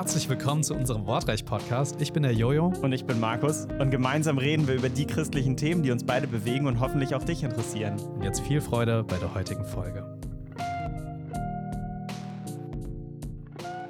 [0.00, 2.00] Herzlich willkommen zu unserem Wortreich-Podcast.
[2.00, 2.68] Ich bin der Jojo.
[2.80, 3.66] Und ich bin Markus.
[3.66, 7.22] Und gemeinsam reden wir über die christlichen Themen, die uns beide bewegen und hoffentlich auch
[7.22, 8.00] dich interessieren.
[8.00, 10.18] Und jetzt viel Freude bei der heutigen Folge.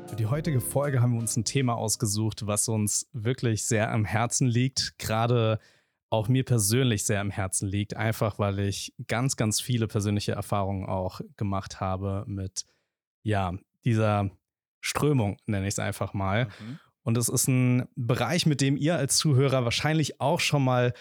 [0.09, 4.05] Für die heutige Folge haben wir uns ein Thema ausgesucht, was uns wirklich sehr am
[4.05, 4.99] Herzen liegt.
[4.99, 5.61] Gerade
[6.11, 10.87] auch mir persönlich sehr am Herzen liegt, einfach weil ich ganz, ganz viele persönliche Erfahrungen
[10.87, 12.65] auch gemacht habe mit,
[13.23, 13.53] ja,
[13.85, 14.33] dieser
[14.81, 16.47] Strömung, nenne ich es einfach mal.
[16.47, 16.79] Mhm.
[17.03, 20.93] Und es ist ein Bereich, mit dem ihr als Zuhörer wahrscheinlich auch schon mal,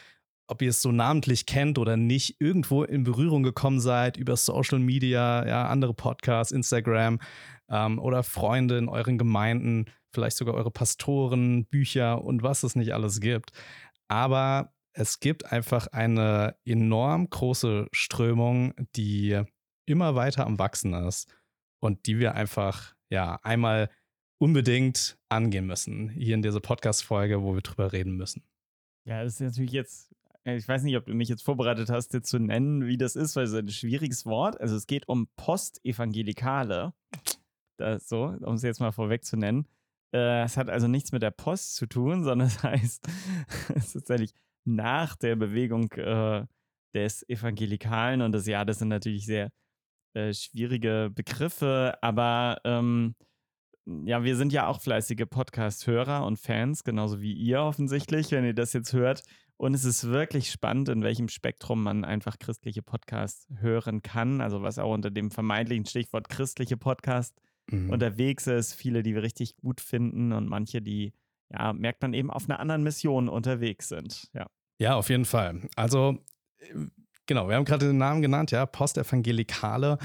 [0.47, 4.79] ob ihr es so namentlich kennt oder nicht, irgendwo in Berührung gekommen seid über Social
[4.79, 7.19] Media, ja, andere Podcasts, Instagram
[7.69, 12.93] ähm, oder Freunde in euren Gemeinden, vielleicht sogar eure Pastoren, Bücher und was es nicht
[12.93, 13.51] alles gibt.
[14.07, 19.41] Aber es gibt einfach eine enorm große Strömung, die
[19.85, 21.31] immer weiter am Wachsen ist
[21.79, 23.89] und die wir einfach ja einmal
[24.39, 28.43] unbedingt angehen müssen, hier in dieser Podcast-Folge, wo wir drüber reden müssen.
[29.05, 30.15] Ja, das ist natürlich jetzt,
[30.45, 33.15] äh, ich weiß nicht, ob du mich jetzt vorbereitet hast, dir zu nennen, wie das
[33.15, 34.59] ist, weil es ein schwieriges Wort.
[34.59, 36.93] Also es geht um Postevangelikale.
[37.99, 39.65] So, um es jetzt mal vorweg zu nennen.
[40.13, 43.07] Äh, es hat also nichts mit der Post zu tun, sondern es heißt,
[43.75, 44.33] es ist tatsächlich
[44.65, 46.45] nach der Bewegung äh,
[46.93, 49.51] des Evangelikalen und das ja, das sind natürlich sehr
[50.13, 53.15] äh, schwierige Begriffe, aber ähm,
[54.05, 58.53] ja, wir sind ja auch fleißige Podcast-Hörer und Fans, genauso wie ihr offensichtlich, wenn ihr
[58.53, 59.23] das jetzt hört.
[59.57, 64.41] Und es ist wirklich spannend, in welchem Spektrum man einfach christliche Podcasts hören kann.
[64.41, 67.35] Also was auch unter dem vermeintlichen Stichwort christliche Podcast
[67.69, 67.89] mhm.
[67.89, 68.73] unterwegs ist.
[68.73, 71.13] Viele, die wir richtig gut finden und manche, die,
[71.51, 74.29] ja, merkt man eben auf einer anderen Mission unterwegs sind.
[74.33, 74.47] Ja.
[74.79, 75.67] Ja, auf jeden Fall.
[75.75, 76.17] Also
[77.29, 79.99] Genau, wir haben gerade den Namen genannt, ja, Postevangelikale.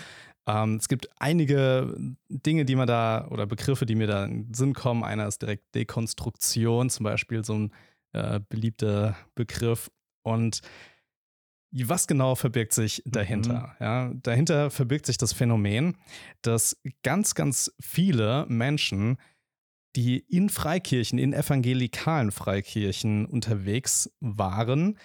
[0.47, 1.97] Ähm, es gibt einige
[2.29, 5.03] Dinge, die man da, oder Begriffe, die mir da in den Sinn kommen.
[5.03, 7.73] Einer ist direkt Dekonstruktion, zum Beispiel so ein
[8.13, 9.91] äh, beliebter Begriff.
[10.23, 10.61] Und
[11.73, 13.75] was genau verbirgt sich dahinter?
[13.79, 13.85] Mhm.
[13.85, 15.97] Ja, dahinter verbirgt sich das Phänomen,
[16.43, 19.17] dass ganz, ganz viele Menschen,
[19.97, 24.99] die in Freikirchen, in evangelikalen Freikirchen unterwegs waren,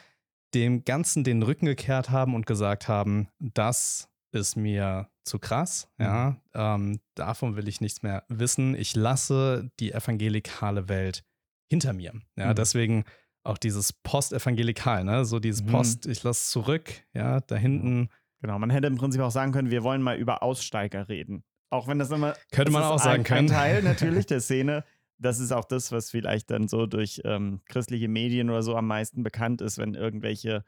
[0.54, 6.06] dem Ganzen den Rücken gekehrt haben und gesagt haben, das ist mir zu krass, mhm.
[6.06, 8.76] ja, ähm, davon will ich nichts mehr wissen.
[8.76, 11.24] Ich lasse die evangelikale Welt
[11.70, 12.14] hinter mir.
[12.36, 12.56] Ja, mhm.
[12.56, 13.06] deswegen
[13.44, 15.68] auch dieses Postevangelikal, ne, so dieses mhm.
[15.68, 18.10] Post, ich lasse zurück, ja, da hinten.
[18.42, 21.44] Genau, man hätte im Prinzip auch sagen können, wir wollen mal über Aussteiger reden.
[21.72, 22.36] Auch wenn das immer.
[22.52, 23.50] Könnte man auch sagen ein, können.
[23.50, 24.84] Ein Teil natürlich der Szene
[25.20, 28.88] das ist auch das, was vielleicht dann so durch ähm, christliche Medien oder so am
[28.88, 30.64] meisten bekannt ist, wenn irgendwelche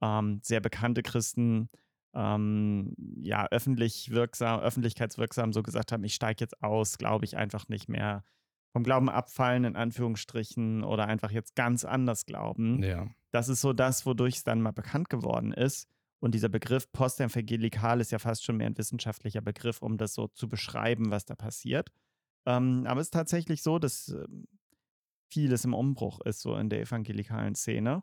[0.00, 1.68] ähm, sehr bekannte Christen
[2.14, 7.68] ähm, ja öffentlich wirksam, öffentlichkeitswirksam so gesagt haben, ich steige jetzt aus, glaube ich einfach
[7.68, 8.24] nicht mehr
[8.72, 12.82] vom Glauben abfallen, in Anführungsstrichen, oder einfach jetzt ganz anders glauben.
[12.82, 13.06] Ja.
[13.30, 15.88] Das ist so das, wodurch es dann mal bekannt geworden ist.
[16.20, 20.28] Und dieser Begriff postevangelikal ist ja fast schon mehr ein wissenschaftlicher Begriff, um das so
[20.28, 21.90] zu beschreiben, was da passiert.
[22.46, 24.26] Ähm, aber es ist tatsächlich so, dass äh,
[25.30, 28.02] vieles im Umbruch ist, so in der evangelikalen Szene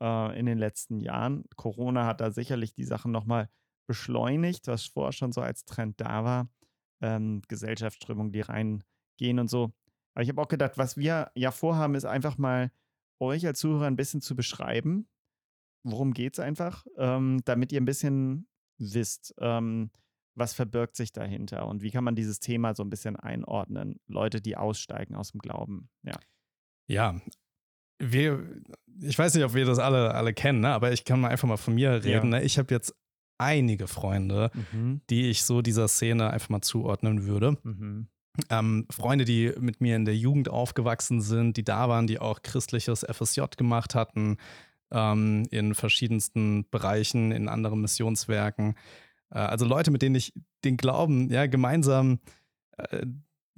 [0.00, 1.44] äh, in den letzten Jahren.
[1.56, 3.48] Corona hat da sicherlich die Sachen nochmal
[3.86, 6.48] beschleunigt, was vorher schon so als Trend da war.
[7.00, 9.72] Ähm, Gesellschaftsströmungen, die reingehen und so.
[10.14, 12.70] Aber ich habe auch gedacht, was wir ja vorhaben, ist einfach mal
[13.20, 15.08] euch als Zuhörer ein bisschen zu beschreiben.
[15.84, 19.90] Worum geht es einfach, ähm, damit ihr ein bisschen wisst, ähm,
[20.34, 24.00] was verbirgt sich dahinter und wie kann man dieses Thema so ein bisschen einordnen?
[24.06, 26.18] Leute, die aussteigen aus dem Glauben, ja.
[26.86, 27.16] Ja,
[27.98, 28.44] wir,
[29.00, 30.68] ich weiß nicht, ob wir das alle, alle kennen, ne?
[30.68, 32.32] aber ich kann mal einfach mal von mir reden.
[32.32, 32.38] Ja.
[32.38, 32.42] Ne?
[32.42, 32.94] Ich habe jetzt
[33.38, 35.00] einige Freunde, mhm.
[35.10, 37.56] die ich so dieser Szene einfach mal zuordnen würde.
[37.62, 38.08] Mhm.
[38.50, 42.42] Ähm, Freunde, die mit mir in der Jugend aufgewachsen sind, die da waren, die auch
[42.42, 44.38] christliches FSJ gemacht hatten,
[44.90, 48.74] ähm, in verschiedensten Bereichen, in anderen Missionswerken.
[49.30, 50.32] Äh, also Leute, mit denen ich
[50.64, 52.18] den Glauben ja gemeinsam
[52.78, 53.06] äh,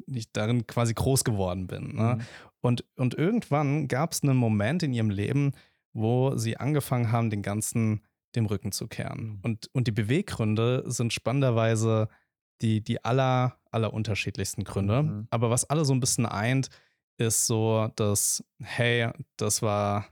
[0.07, 1.97] nicht darin quasi groß geworden bin.
[1.97, 2.17] Ne?
[2.17, 2.23] Mhm.
[2.61, 5.53] Und, und irgendwann gab es einen Moment in ihrem Leben,
[5.93, 8.03] wo sie angefangen haben, den ganzen
[8.35, 9.27] dem Rücken zu kehren.
[9.27, 9.39] Mhm.
[9.43, 12.09] Und, und die Beweggründe sind spannenderweise
[12.63, 15.03] die, die aller, aller unterschiedlichsten Gründe.
[15.03, 15.27] Mhm.
[15.31, 16.69] Aber was alle so ein bisschen eint,
[17.19, 20.07] ist so, dass, hey, das war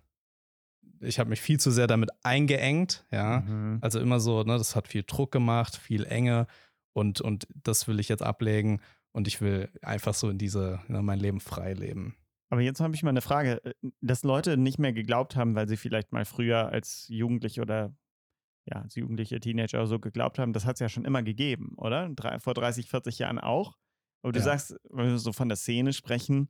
[1.05, 3.41] ich habe mich viel zu sehr damit eingeengt, ja.
[3.41, 3.79] Mhm.
[3.81, 6.47] Also immer so, ne, das hat viel Druck gemacht, viel Enge
[6.93, 8.81] und, und das will ich jetzt ablegen
[9.13, 12.17] und ich will einfach so in diese, in mein Leben frei leben.
[12.51, 15.69] Aber jetzt habe ich mal eine Frage, äh, dass Leute nicht mehr geglaubt haben, weil
[15.69, 17.95] sie vielleicht mal früher als Jugendliche oder
[18.67, 22.09] ja, als jugendliche Teenager so geglaubt haben, das hat es ja schon immer gegeben, oder?
[22.09, 23.77] Drei, vor 30, 40 Jahren auch.
[24.23, 24.45] Aber du ja.
[24.45, 26.49] sagst, wenn wir so von der Szene sprechen,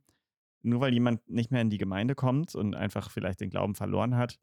[0.65, 4.15] nur weil jemand nicht mehr in die Gemeinde kommt und einfach vielleicht den Glauben verloren
[4.15, 4.37] hat,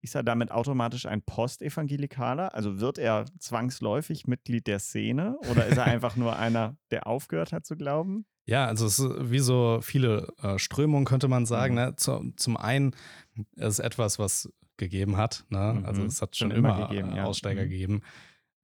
[0.00, 2.54] ist er damit automatisch ein Postevangelikaler?
[2.54, 7.52] Also wird er zwangsläufig Mitglied der Szene oder ist er einfach nur einer, der aufgehört
[7.52, 8.26] hat zu glauben?
[8.46, 11.74] Ja, also es ist wie so viele äh, Strömungen, könnte man sagen.
[11.74, 11.80] Mhm.
[11.80, 11.96] Ne?
[11.96, 12.94] Zu, zum einen
[13.56, 15.46] ist es etwas, was gegeben hat.
[15.48, 15.58] Ne?
[15.58, 15.86] Also mhm.
[15.86, 17.24] Also es hat schon, schon immer, immer gegeben, ja.
[17.24, 17.70] Aussteiger mhm.
[17.70, 18.02] gegeben.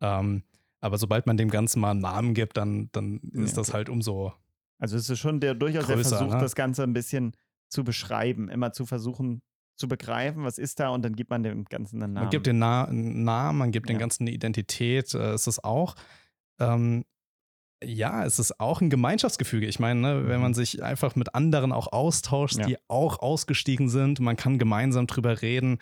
[0.02, 0.42] Ähm,
[0.80, 3.88] aber sobald man dem Ganzen mal einen Namen gibt, dann, dann ist ja, das halt
[3.88, 4.32] umso.
[4.80, 6.40] Also es ist schon der durchaus größer, der Versuch, ne?
[6.40, 7.36] das Ganze ein bisschen
[7.68, 9.42] zu beschreiben, immer zu versuchen
[9.76, 12.24] zu begreifen, was ist da und dann gibt man dem Ganzen einen Namen.
[12.24, 13.94] Man gibt den Na Namen, man gibt ja.
[13.94, 15.14] den Ganzen eine Identität.
[15.14, 15.94] Äh, es ist auch,
[16.58, 17.04] ähm,
[17.82, 19.66] ja, es ist auch ein Gemeinschaftsgefüge.
[19.66, 20.54] Ich meine, ne, wenn man mhm.
[20.54, 22.66] sich einfach mit anderen auch austauscht, ja.
[22.66, 25.78] die auch ausgestiegen sind, man kann gemeinsam drüber reden.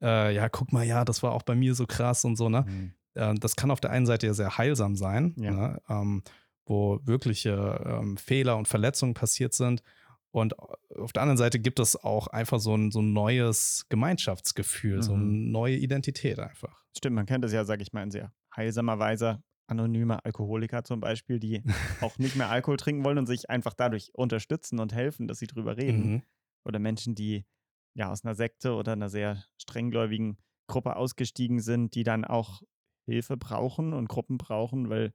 [0.00, 2.64] Äh, ja, guck mal, ja, das war auch bei mir so krass und so, ne?
[2.66, 2.92] Mhm.
[3.14, 5.50] Äh, das kann auf der einen Seite ja sehr heilsam sein, ja.
[5.50, 5.82] ne?
[5.90, 6.22] ähm,
[6.64, 9.82] wo wirkliche ähm, Fehler und Verletzungen passiert sind.
[10.30, 14.96] Und auf der anderen Seite gibt es auch einfach so ein, so ein neues Gemeinschaftsgefühl,
[14.96, 15.02] mhm.
[15.02, 16.84] so eine neue Identität einfach.
[16.96, 19.42] Stimmt, man kennt das ja, sage ich mal, in sehr heilsamer Weise.
[19.66, 21.62] Anonyme Alkoholiker zum Beispiel, die
[22.00, 25.46] auch nicht mehr Alkohol trinken wollen und sich einfach dadurch unterstützen und helfen, dass sie
[25.46, 26.10] drüber reden.
[26.10, 26.22] Mhm.
[26.64, 27.44] Oder Menschen, die
[27.94, 32.62] ja aus einer Sekte oder einer sehr strenggläubigen Gruppe ausgestiegen sind, die dann auch
[33.04, 35.12] Hilfe brauchen und Gruppen brauchen, weil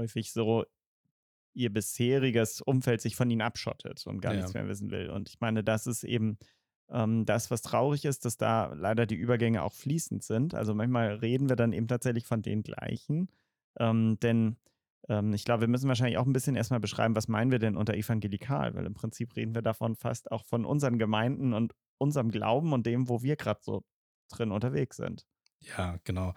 [0.00, 0.64] häufig so
[1.52, 4.38] ihr bisheriges Umfeld sich von ihnen abschottet und gar ja.
[4.38, 5.10] nichts mehr wissen will.
[5.10, 6.38] Und ich meine, das ist eben
[6.90, 10.54] ähm, das, was traurig ist, dass da leider die Übergänge auch fließend sind.
[10.54, 13.30] Also manchmal reden wir dann eben tatsächlich von den gleichen.
[13.78, 14.56] Ähm, denn
[15.08, 17.76] ähm, ich glaube, wir müssen wahrscheinlich auch ein bisschen erstmal beschreiben, was meinen wir denn
[17.76, 22.30] unter evangelikal, weil im Prinzip reden wir davon fast auch von unseren Gemeinden und unserem
[22.30, 23.84] Glauben und dem, wo wir gerade so
[24.28, 25.26] drin unterwegs sind.
[25.60, 26.34] Ja, genau.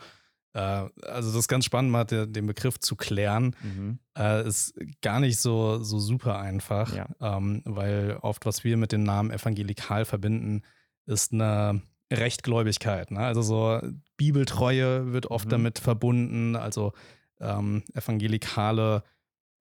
[0.54, 3.56] Äh, also das ist ganz spannend, mal den Begriff zu klären.
[3.62, 4.00] Mhm.
[4.18, 7.08] Äh, ist gar nicht so, so super einfach, ja.
[7.20, 10.62] ähm, weil oft, was wir mit dem Namen evangelikal verbinden,
[11.06, 13.12] ist eine Rechtgläubigkeit.
[13.12, 13.20] Ne?
[13.20, 13.82] Also so
[14.18, 15.52] Bibeltreue wird oft mhm.
[15.52, 16.56] damit verbunden.
[16.56, 16.94] Also
[17.40, 19.04] ähm, Evangelikale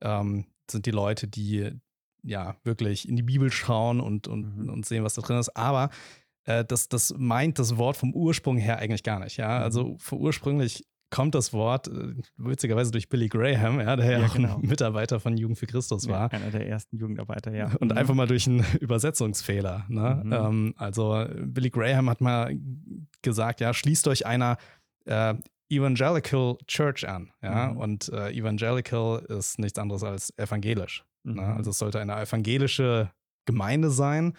[0.03, 1.71] ähm, sind die Leute, die
[2.23, 4.69] ja wirklich in die Bibel schauen und, und, mhm.
[4.69, 5.57] und sehen, was da drin ist.
[5.57, 5.91] Aber
[6.45, 9.37] äh, das, das meint das Wort vom Ursprung her eigentlich gar nicht.
[9.37, 9.59] Ja?
[9.59, 10.19] Also mhm.
[10.19, 14.59] ursprünglich kommt das Wort äh, witzigerweise durch Billy Graham, ja, der ja, ja genau.
[14.59, 16.33] Mitarbeiter von Jugend für Christus war.
[16.33, 17.71] Ja, einer der ersten Jugendarbeiter, ja.
[17.79, 17.99] Und mhm.
[17.99, 19.85] einfach mal durch einen Übersetzungsfehler.
[19.89, 20.23] Ne?
[20.25, 20.33] Mhm.
[20.33, 22.57] Ähm, also Billy Graham hat mal
[23.21, 24.57] gesagt, ja, schließt euch einer
[25.05, 25.35] äh,
[25.69, 27.31] Evangelical Church an.
[27.43, 27.69] Ja?
[27.69, 27.77] Mhm.
[27.77, 31.05] Und äh, Evangelical ist nichts anderes als evangelisch.
[31.25, 31.43] Ne?
[31.43, 31.57] Mhm.
[31.57, 33.11] Also es sollte eine evangelische
[33.47, 34.35] Gemeinde sein.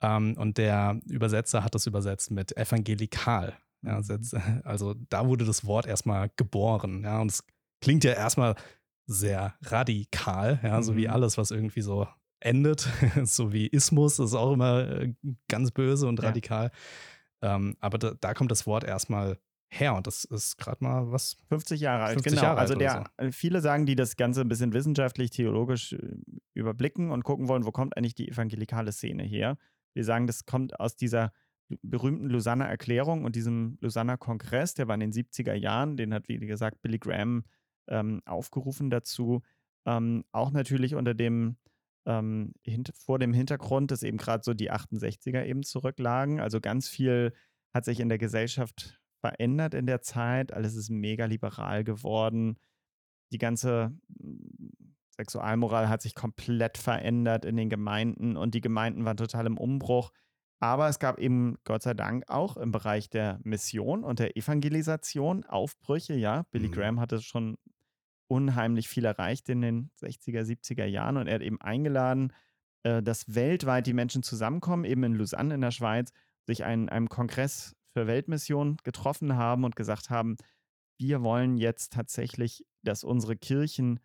[0.00, 3.56] Ähm, und der Übersetzer hat das übersetzt mit evangelikal.
[3.82, 4.30] Ja, mhm.
[4.64, 7.02] also da wurde das Wort erstmal geboren.
[7.04, 7.44] Ja, und es
[7.80, 8.54] klingt ja erstmal
[9.06, 11.14] sehr radikal, ja, so wie mhm.
[11.14, 12.06] alles, was irgendwie so
[12.40, 12.88] endet,
[13.24, 15.14] so wie Ismus, ist auch immer äh,
[15.48, 16.70] ganz böse und radikal.
[17.42, 17.56] Ja.
[17.56, 19.38] Ähm, aber da, da, kommt das Wort erstmal
[19.70, 23.04] her und das ist gerade mal was 50 Jahre alt 50 genau Jahre also der
[23.18, 23.26] so.
[23.26, 26.16] Äh, viele sagen die das ganze ein bisschen wissenschaftlich theologisch äh,
[26.54, 29.58] überblicken und gucken wollen wo kommt eigentlich die evangelikale Szene her
[29.98, 31.32] wir sagen das kommt aus dieser
[31.82, 36.28] berühmten Lausanner Erklärung und diesem Lausanner Kongress der war in den 70er Jahren den hat
[36.28, 37.44] wie gesagt Billy Graham
[37.88, 39.42] ähm, aufgerufen dazu
[39.86, 41.56] ähm, auch natürlich unter dem
[42.06, 42.54] ähm,
[42.94, 46.40] vor dem Hintergrund, dass eben gerade so die 68er eben zurücklagen.
[46.40, 47.34] Also ganz viel
[47.74, 50.52] hat sich in der Gesellschaft verändert in der Zeit.
[50.52, 52.58] Alles ist mega liberal geworden.
[53.30, 53.92] Die ganze
[55.18, 60.12] Sexualmoral hat sich komplett verändert in den Gemeinden und die Gemeinden waren total im Umbruch.
[60.60, 65.44] Aber es gab eben Gott sei Dank auch im Bereich der Mission und der Evangelisation
[65.44, 66.14] Aufbrüche.
[66.14, 66.72] Ja, Billy mhm.
[66.72, 67.56] Graham hatte schon
[68.28, 72.32] unheimlich viel erreicht in den 60er, 70er Jahren und er hat eben eingeladen,
[72.84, 76.12] äh, dass weltweit die Menschen zusammenkommen, eben in Lausanne in der Schweiz,
[76.46, 80.36] sich einen, einem Kongress für Weltmission getroffen haben und gesagt haben,
[80.98, 84.00] wir wollen jetzt tatsächlich, dass unsere Kirchen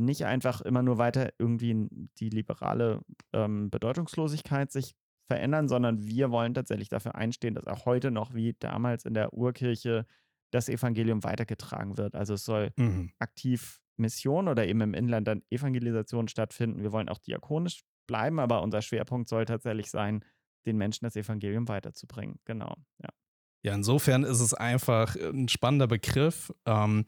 [0.00, 1.88] nicht einfach immer nur weiter irgendwie
[2.18, 3.00] die liberale
[3.32, 4.94] ähm, Bedeutungslosigkeit sich
[5.26, 9.32] verändern, sondern wir wollen tatsächlich dafür einstehen, dass auch heute noch wie damals in der
[9.32, 10.06] Urkirche
[10.52, 12.14] das Evangelium weitergetragen wird.
[12.14, 13.10] Also es soll mhm.
[13.18, 16.82] aktiv Mission oder eben im Inland dann Evangelisation stattfinden.
[16.82, 20.24] Wir wollen auch diakonisch bleiben, aber unser Schwerpunkt soll tatsächlich sein,
[20.66, 22.38] den Menschen das Evangelium weiterzubringen.
[22.44, 23.08] Genau, ja.
[23.62, 26.52] Ja, insofern ist es einfach ein spannender Begriff.
[26.66, 27.04] Ähm,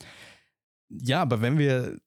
[0.89, 1.99] ja, aber wenn wir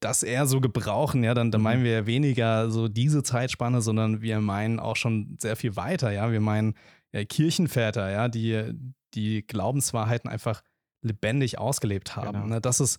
[0.00, 1.84] das eher so gebrauchen, ja, dann, dann meinen mhm.
[1.84, 6.30] wir weniger so diese Zeitspanne, sondern wir meinen auch schon sehr viel weiter, ja.
[6.32, 6.74] Wir meinen
[7.12, 8.72] ja, Kirchenväter, ja, die,
[9.14, 10.62] die Glaubenswahrheiten einfach
[11.02, 12.42] lebendig ausgelebt haben.
[12.42, 12.54] Genau.
[12.54, 12.60] Ne?
[12.60, 12.98] Das ist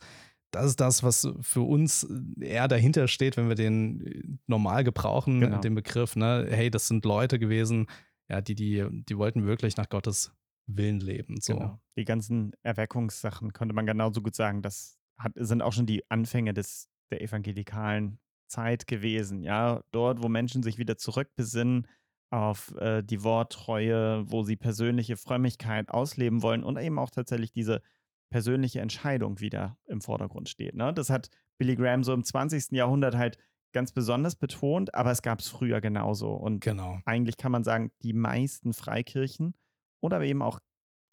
[0.52, 2.08] das ist das, was für uns
[2.40, 5.60] eher dahinter steht, wenn wir den normal gebrauchen, genau.
[5.60, 6.48] den Begriff, ne?
[6.50, 7.86] Hey, das sind Leute gewesen,
[8.30, 10.32] ja, die, die, die wollten wirklich nach Gottes
[10.66, 11.40] Willen leben.
[11.42, 11.54] So.
[11.54, 11.80] Genau.
[11.98, 16.54] Die ganzen Erweckungssachen könnte man genauso gut sagen, das hat, sind auch schon die Anfänge
[16.54, 19.44] des, der evangelikalen Zeit gewesen.
[19.44, 21.88] Ja, dort, wo Menschen sich wieder zurückbesinnen
[22.32, 27.82] auf äh, die Worttreue, wo sie persönliche Frömmigkeit ausleben wollen und eben auch tatsächlich diese
[28.30, 30.76] persönliche Entscheidung wieder im Vordergrund steht.
[30.76, 30.94] Ne?
[30.94, 32.72] Das hat Billy Graham so im 20.
[32.72, 33.38] Jahrhundert halt
[33.72, 36.34] ganz besonders betont, aber es gab es früher genauso.
[36.34, 37.00] Und genau.
[37.06, 39.56] eigentlich kann man sagen, die meisten Freikirchen
[40.02, 40.60] oder eben auch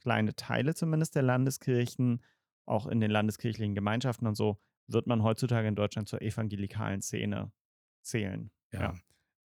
[0.02, 2.22] kleine Teile zumindest der Landeskirchen,
[2.66, 4.58] auch in den landeskirchlichen Gemeinschaften und so,
[4.88, 7.50] wird man heutzutage in Deutschland zur evangelikalen Szene
[8.02, 8.50] zählen.
[8.72, 8.80] Ja.
[8.80, 8.94] ja.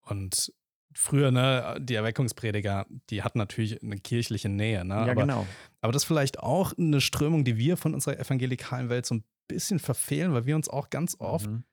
[0.02, 0.54] Und
[0.94, 4.96] früher, ne, die Erweckungsprediger, die hatten natürlich eine kirchliche Nähe, ne?
[4.96, 5.48] Ja, aber, genau.
[5.82, 9.24] Aber das ist vielleicht auch eine Strömung, die wir von unserer evangelikalen Welt so ein
[9.48, 11.64] bisschen verfehlen, weil wir uns auch ganz oft mhm.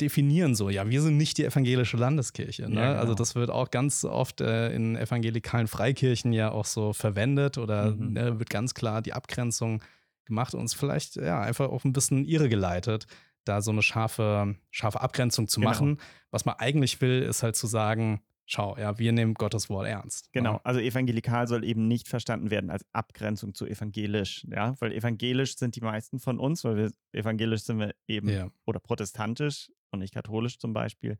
[0.00, 2.68] definieren so, ja, wir sind nicht die evangelische Landeskirche.
[2.68, 2.80] Ne?
[2.80, 3.00] Ja, genau.
[3.00, 7.92] Also das wird auch ganz oft äh, in evangelikalen Freikirchen ja auch so verwendet oder
[7.92, 8.12] mhm.
[8.12, 9.82] ne, wird ganz klar die Abgrenzung
[10.28, 13.06] gemacht und uns vielleicht ja einfach auch ein bisschen irre geleitet
[13.48, 15.70] da so eine scharfe, scharfe Abgrenzung zu genau.
[15.70, 16.00] machen.
[16.30, 20.32] Was man eigentlich will, ist halt zu sagen, schau, ja, wir nehmen Gottes Wort ernst.
[20.32, 20.60] Genau, ja.
[20.64, 25.76] also evangelikal soll eben nicht verstanden werden als Abgrenzung zu evangelisch, ja, weil evangelisch sind
[25.76, 28.48] die meisten von uns, weil wir evangelisch sind wir eben ja.
[28.64, 31.18] oder protestantisch und nicht katholisch zum Beispiel.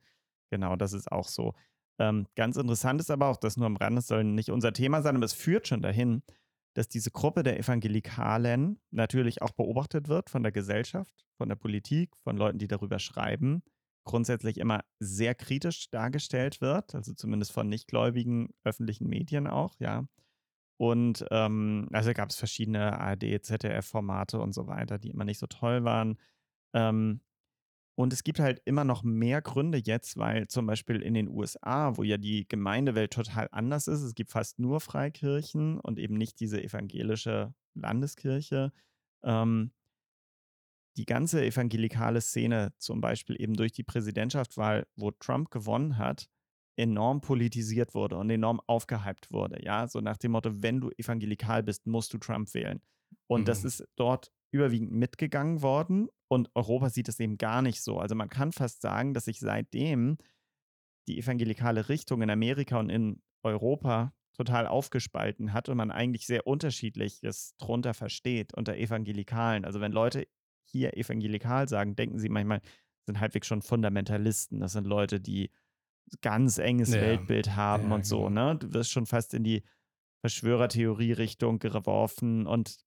[0.51, 1.55] Genau, das ist auch so.
[1.99, 5.03] Ähm, ganz interessant ist aber auch, das nur am Rand, das soll nicht unser Thema
[5.03, 6.23] sein, aber es führt schon dahin,
[6.79, 12.17] dass diese Gruppe der Evangelikalen natürlich auch beobachtet wird von der Gesellschaft, von der Politik,
[12.23, 13.65] von Leuten, die darüber schreiben,
[14.05, 20.05] grundsätzlich immer sehr kritisch dargestellt wird, also zumindest von nichtgläubigen öffentlichen Medien auch, ja.
[20.77, 25.49] Und ähm, also gab es verschiedene ARD, ZDF-Formate und so weiter, die immer nicht so
[25.49, 26.17] toll waren.
[26.75, 27.23] Ähm,
[27.99, 31.97] und es gibt halt immer noch mehr Gründe jetzt, weil zum Beispiel in den USA,
[31.97, 36.39] wo ja die Gemeindewelt total anders ist, es gibt fast nur Freikirchen und eben nicht
[36.39, 38.73] diese evangelische Landeskirche,
[39.25, 39.73] ähm,
[40.97, 46.31] die ganze evangelikale Szene zum Beispiel eben durch die Präsidentschaftswahl, wo Trump gewonnen hat,
[46.77, 49.61] enorm politisiert wurde und enorm aufgehypt wurde.
[49.65, 52.81] Ja, so nach dem Motto, wenn du evangelikal bist, musst du Trump wählen.
[53.27, 53.47] Und mhm.
[53.47, 57.99] das ist dort überwiegend mitgegangen worden und Europa sieht es eben gar nicht so.
[57.99, 60.19] Also man kann fast sagen, dass sich seitdem
[61.09, 66.47] die evangelikale Richtung in Amerika und in Europa total aufgespalten hat und man eigentlich sehr
[66.47, 69.65] unterschiedliches drunter versteht unter Evangelikalen.
[69.65, 70.29] Also wenn Leute
[70.65, 72.61] hier evangelikal sagen, denken sie manchmal,
[73.07, 74.61] sind halbwegs schon Fundamentalisten.
[74.61, 75.51] Das sind Leute, die
[76.21, 77.01] ganz enges ja.
[77.01, 78.25] Weltbild haben ja, und so.
[78.25, 78.53] Genau.
[78.53, 78.59] Ne?
[78.59, 79.63] Du wirst schon fast in die
[80.21, 82.79] Verschwörertheorie-Richtung geworfen und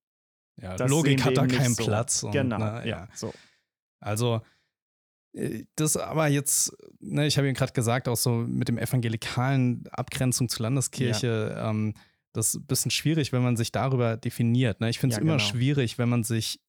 [0.61, 1.83] ja, Logik hat da keinen so.
[1.83, 2.23] Platz.
[2.23, 2.85] Und, genau, na, ja.
[2.85, 3.07] ja.
[3.13, 3.33] so.
[3.99, 4.41] Also,
[5.33, 9.87] äh, das aber jetzt, ne, ich habe Ihnen gerade gesagt, auch so mit dem evangelikalen
[9.91, 11.69] Abgrenzung zur Landeskirche, ja.
[11.69, 11.93] ähm,
[12.33, 14.79] das ist ein bisschen schwierig, wenn man sich darüber definiert.
[14.79, 14.89] Ne?
[14.89, 15.49] Ich finde es ja, immer genau.
[15.49, 16.61] schwierig, wenn man sich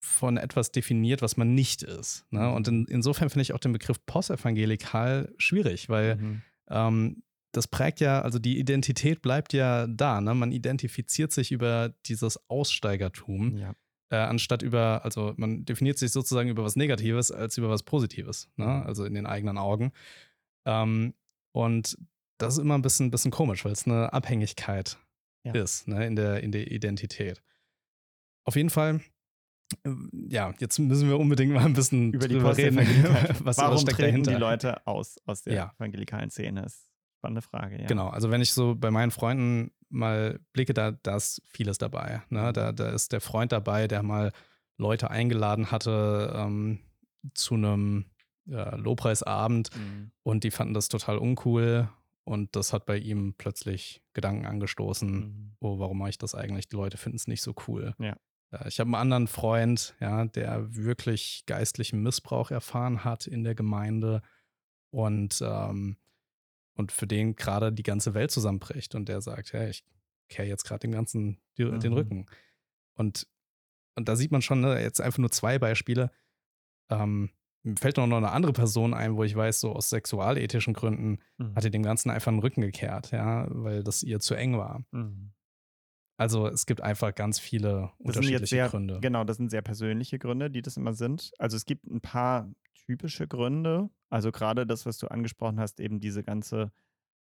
[0.00, 2.26] von etwas definiert, was man nicht ist.
[2.30, 2.52] Ne?
[2.52, 6.42] Und in, insofern finde ich auch den Begriff postevangelikal schwierig, weil mhm.
[6.68, 7.22] ähm,
[7.56, 10.20] das prägt ja, also die Identität bleibt ja da.
[10.20, 10.34] Ne?
[10.34, 13.74] Man identifiziert sich über dieses Aussteigertum, ja.
[14.10, 18.48] äh, anstatt über, also man definiert sich sozusagen über was Negatives als über was Positives,
[18.56, 18.66] ne?
[18.66, 18.82] Mhm.
[18.82, 19.92] also in den eigenen Augen.
[20.66, 21.14] Ähm,
[21.52, 21.96] und
[22.38, 24.98] das ist immer ein bisschen, bisschen komisch, weil es eine Abhängigkeit
[25.44, 25.52] ja.
[25.52, 26.06] ist ne?
[26.06, 27.42] in, der, in der Identität.
[28.44, 29.00] Auf jeden Fall
[30.28, 32.78] ja, jetzt müssen wir unbedingt mal ein bisschen über die reden.
[33.44, 34.32] was, Warum steckt dahinter.
[34.32, 35.74] die Leute aus, aus der ja.
[35.78, 36.64] evangelikalen Szene?
[36.64, 36.93] Ist
[37.24, 37.86] spannende Frage, ja.
[37.86, 42.22] Genau, also wenn ich so bei meinen Freunden mal blicke, da, da ist vieles dabei.
[42.28, 42.52] Ne?
[42.52, 44.32] Da, da ist der Freund dabei, der mal
[44.76, 46.80] Leute eingeladen hatte ähm,
[47.32, 48.06] zu einem
[48.46, 50.10] ja, Lobpreisabend mhm.
[50.22, 51.88] und die fanden das total uncool
[52.24, 55.56] und das hat bei ihm plötzlich Gedanken angestoßen, mhm.
[55.60, 56.68] oh, warum mache ich das eigentlich?
[56.68, 57.94] Die Leute finden es nicht so cool.
[57.98, 58.16] Ja.
[58.66, 64.22] Ich habe einen anderen Freund, ja, der wirklich geistlichen Missbrauch erfahren hat in der Gemeinde
[64.90, 65.96] und ähm,
[66.74, 69.84] und für den gerade die ganze Welt zusammenbricht und der sagt, hey, ich
[70.28, 71.80] kehre jetzt gerade dem Ganzen die, mhm.
[71.80, 72.26] den Rücken.
[72.94, 73.26] Und,
[73.94, 76.10] und da sieht man schon, ne, jetzt einfach nur zwei Beispiele.
[76.90, 77.30] Ähm,
[77.62, 81.54] mir fällt noch eine andere Person ein, wo ich weiß, so aus sexualethischen Gründen mhm.
[81.54, 84.84] hat er dem Ganzen einfach den Rücken gekehrt, ja, weil das ihr zu eng war.
[84.90, 85.32] Mhm.
[86.16, 89.00] Also es gibt einfach ganz viele das unterschiedliche sehr, Gründe.
[89.00, 91.32] Genau, das sind sehr persönliche Gründe, die das immer sind.
[91.38, 92.52] Also es gibt ein paar
[92.86, 93.90] typische Gründe.
[94.14, 96.70] Also gerade das, was du angesprochen hast, eben diese ganze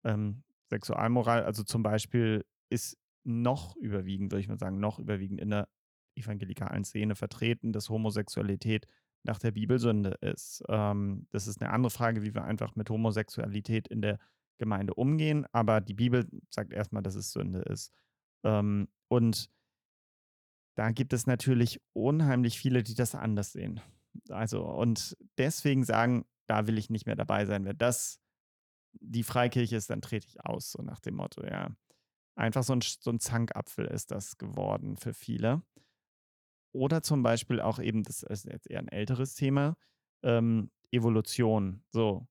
[0.03, 0.41] ähm,
[0.72, 1.43] Sexualmoral.
[1.43, 5.69] Also zum Beispiel ist noch überwiegend, würde ich mal sagen, noch überwiegend in der
[6.15, 8.88] evangelikalen Szene vertreten, dass Homosexualität
[9.22, 10.63] nach der Bibelsünde ist.
[10.67, 14.17] Ähm, das ist eine andere Frage, wie wir einfach mit Homosexualität in der
[14.58, 17.93] Gemeinde umgehen, aber die Bibel sagt erstmal, dass es Sünde ist.
[18.43, 19.51] Ähm, und
[20.75, 23.79] da gibt es natürlich unheimlich viele, die das anders sehen.
[24.29, 27.65] Also, und deswegen sagen, da will ich nicht mehr dabei sein.
[27.65, 28.20] Wenn das
[28.94, 31.70] die Freikirche ist, dann trete ich aus, so nach dem Motto, ja.
[32.36, 35.62] Einfach so ein, so ein Zankapfel ist das geworden für viele.
[36.72, 39.77] Oder zum Beispiel auch eben, das ist jetzt eher ein älteres Thema,
[40.24, 41.84] ähm, Evolution.
[41.89, 42.27] So,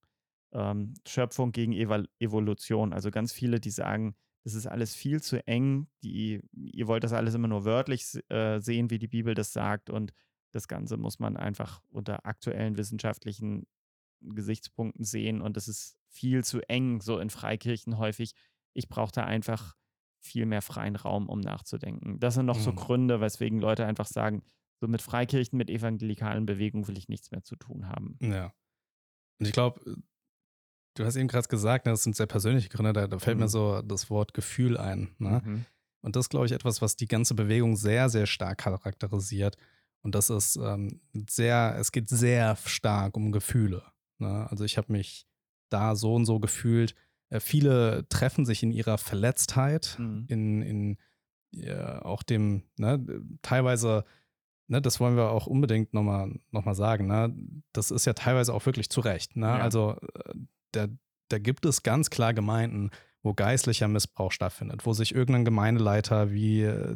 [0.52, 2.92] ähm, Schöpfung gegen Eval Evolution.
[2.92, 7.12] Also ganz viele, die sagen, das ist alles viel zu eng, die, ihr wollt das
[7.12, 10.14] alles immer nur wörtlich äh, sehen, wie die Bibel das sagt und
[10.52, 13.66] das Ganze muss man einfach unter aktuellen wissenschaftlichen
[14.20, 18.34] Gesichtspunkten sehen und das ist viel zu eng, so in Freikirchen häufig.
[18.74, 19.76] Ich brauche da einfach
[20.20, 22.18] viel mehr freien Raum, um nachzudenken.
[22.18, 22.62] Das sind noch mhm.
[22.62, 24.42] so Gründe, weswegen Leute einfach sagen,
[24.80, 28.18] so mit Freikirchen, mit evangelikalen Bewegungen will ich nichts mehr zu tun haben.
[28.20, 28.52] Ja.
[29.38, 29.80] Und ich glaube,
[30.94, 33.44] du hast eben gerade gesagt, ne, das sind sehr persönliche Gründe, da, da fällt mhm.
[33.44, 35.14] mir so das Wort Gefühl ein.
[35.18, 35.42] Ne?
[35.44, 35.64] Mhm.
[36.00, 39.56] Und das ist, glaube ich, etwas, was die ganze Bewegung sehr, sehr stark charakterisiert.
[40.02, 43.82] Und das ist ähm, sehr, es geht sehr stark um Gefühle.
[44.18, 44.46] Ne?
[44.50, 45.26] Also ich habe mich
[45.68, 46.94] da so und so gefühlt.
[47.30, 50.24] Äh, viele treffen sich in ihrer Verletztheit, mhm.
[50.28, 50.98] in, in
[51.50, 53.04] ja, auch dem, ne,
[53.42, 54.04] teilweise,
[54.66, 57.34] ne, das wollen wir auch unbedingt nochmal noch mal sagen, ne?
[57.72, 59.36] Das ist ja teilweise auch wirklich zu Recht.
[59.36, 59.46] Ne?
[59.46, 59.58] Ja.
[59.58, 60.34] Also äh,
[60.72, 60.88] da,
[61.28, 62.90] da gibt es ganz klar Gemeinden,
[63.22, 66.94] wo geistlicher Missbrauch stattfindet, wo sich irgendein Gemeindeleiter wie äh,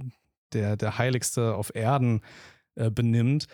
[0.52, 2.20] der, der Heiligste auf Erden
[2.74, 3.46] äh, benimmt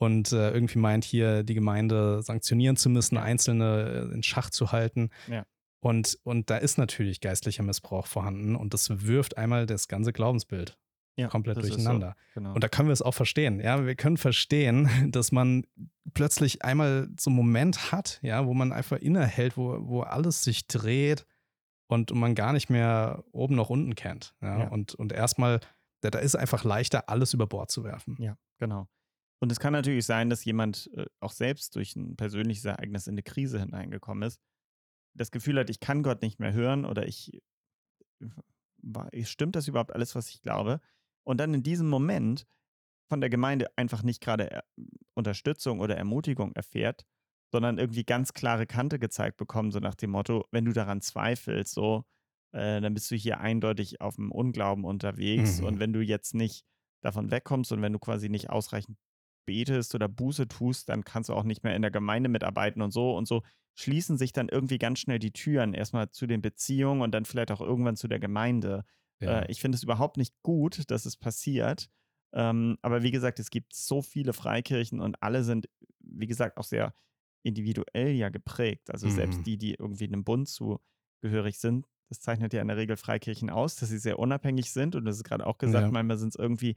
[0.00, 4.72] und äh, irgendwie meint, hier die Gemeinde sanktionieren zu müssen, Einzelne äh, in Schach zu
[4.72, 5.10] halten.
[5.28, 5.44] Ja.
[5.80, 10.78] Und, und da ist natürlich geistlicher Missbrauch vorhanden und das wirft einmal das ganze Glaubensbild
[11.16, 12.16] ja, komplett durcheinander.
[12.16, 12.40] So.
[12.40, 12.54] Genau.
[12.54, 13.60] Und da können wir es auch verstehen.
[13.60, 15.66] Ja, wir können verstehen, dass man
[16.14, 20.66] plötzlich einmal so einen Moment hat, ja, wo man einfach innehält, wo, wo alles sich
[20.66, 21.26] dreht
[21.88, 24.34] und man gar nicht mehr oben noch unten kennt.
[24.40, 24.68] Ja, ja.
[24.68, 25.60] Und, und erstmal,
[26.00, 28.16] da, da ist einfach leichter, alles über Bord zu werfen.
[28.18, 28.88] Ja, genau.
[29.40, 33.14] Und es kann natürlich sein, dass jemand äh, auch selbst durch ein persönliches Ereignis in
[33.14, 34.40] eine Krise hineingekommen ist,
[35.14, 37.42] das Gefühl hat, ich kann Gott nicht mehr hören oder ich,
[39.24, 40.80] stimmt das überhaupt alles, was ich glaube?
[41.24, 42.46] Und dann in diesem Moment
[43.08, 44.62] von der Gemeinde einfach nicht gerade äh,
[45.14, 47.06] Unterstützung oder Ermutigung erfährt,
[47.50, 51.74] sondern irgendwie ganz klare Kante gezeigt bekommen, so nach dem Motto, wenn du daran zweifelst,
[51.74, 52.04] so,
[52.52, 55.60] äh, dann bist du hier eindeutig auf dem Unglauben unterwegs.
[55.60, 55.66] Mhm.
[55.66, 56.64] Und wenn du jetzt nicht
[57.02, 58.98] davon wegkommst und wenn du quasi nicht ausreichend
[59.50, 62.92] betest oder Buße tust, dann kannst du auch nicht mehr in der Gemeinde mitarbeiten und
[62.92, 63.42] so und so
[63.74, 67.50] schließen sich dann irgendwie ganz schnell die Türen erstmal zu den Beziehungen und dann vielleicht
[67.50, 68.84] auch irgendwann zu der Gemeinde.
[69.20, 69.40] Ja.
[69.40, 71.88] Äh, ich finde es überhaupt nicht gut, dass es passiert.
[72.32, 76.64] Ähm, aber wie gesagt, es gibt so viele Freikirchen und alle sind, wie gesagt, auch
[76.64, 76.94] sehr
[77.42, 78.90] individuell ja geprägt.
[78.90, 79.12] Also mhm.
[79.12, 83.50] selbst die, die irgendwie einem Bund zugehörig sind, das zeichnet ja in der Regel Freikirchen
[83.50, 84.94] aus, dass sie sehr unabhängig sind.
[84.94, 85.90] Und das ist gerade auch gesagt, ja.
[85.90, 86.76] manchmal sind es irgendwie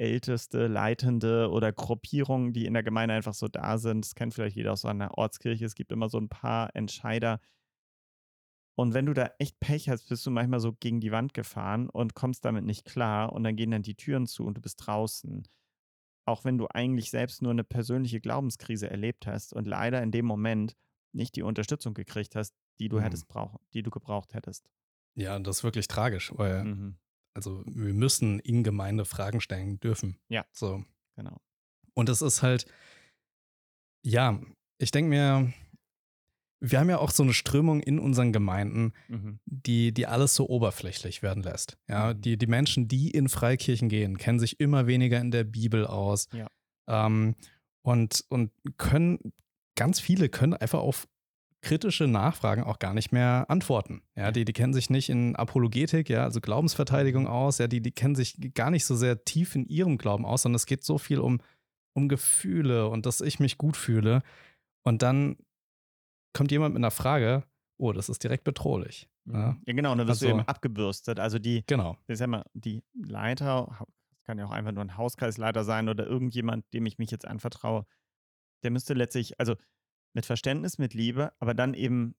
[0.00, 4.04] älteste, leitende oder Gruppierungen, die in der Gemeinde einfach so da sind.
[4.04, 5.64] Das kennt vielleicht jeder aus einer Ortskirche.
[5.64, 7.40] Es gibt immer so ein paar Entscheider.
[8.76, 11.90] Und wenn du da echt Pech hast, bist du manchmal so gegen die Wand gefahren
[11.90, 14.86] und kommst damit nicht klar und dann gehen dann die Türen zu und du bist
[14.86, 15.46] draußen.
[16.24, 20.24] Auch wenn du eigentlich selbst nur eine persönliche Glaubenskrise erlebt hast und leider in dem
[20.24, 20.76] Moment
[21.12, 23.02] nicht die Unterstützung gekriegt hast, die du mhm.
[23.02, 24.70] hättest brauchen, die du gebraucht hättest.
[25.14, 26.98] Ja, das ist wirklich tragisch, weil mhm.
[27.34, 30.18] Also wir müssen in Gemeinde Fragen stellen dürfen.
[30.28, 30.44] Ja.
[30.52, 30.84] So.
[31.16, 31.40] Genau.
[31.94, 32.66] Und es ist halt,
[34.04, 34.40] ja,
[34.78, 35.52] ich denke mir,
[36.60, 39.40] wir haben ja auch so eine Strömung in unseren Gemeinden, mhm.
[39.46, 41.78] die, die alles so oberflächlich werden lässt.
[41.88, 42.20] Ja, mhm.
[42.20, 46.28] die, die Menschen, die in Freikirchen gehen, kennen sich immer weniger in der Bibel aus.
[46.32, 46.48] Ja.
[46.88, 47.34] Ähm,
[47.82, 49.32] und, und können,
[49.74, 51.08] ganz viele können einfach auf
[51.62, 54.02] kritische Nachfragen auch gar nicht mehr antworten.
[54.16, 57.92] Ja, die, die kennen sich nicht in Apologetik, ja, also Glaubensverteidigung aus, ja, die, die
[57.92, 60.98] kennen sich gar nicht so sehr tief in ihrem Glauben aus, sondern es geht so
[60.98, 61.40] viel um,
[61.94, 64.22] um Gefühle und dass ich mich gut fühle.
[64.82, 65.36] Und dann
[66.32, 67.44] kommt jemand mit einer Frage,
[67.78, 69.08] oh, das ist direkt bedrohlich.
[69.26, 69.62] Ja, mhm.
[69.66, 71.20] ja genau, und dann wirst also, du eben abgebürstet.
[71.20, 71.96] Also die, genau.
[72.06, 73.76] ich sag mal, die Leiter,
[74.10, 77.26] das kann ja auch einfach nur ein Hauskreisleiter sein oder irgendjemand, dem ich mich jetzt
[77.26, 77.84] anvertraue,
[78.62, 79.56] der müsste letztlich, also
[80.12, 82.14] mit Verständnis, mit Liebe, aber dann eben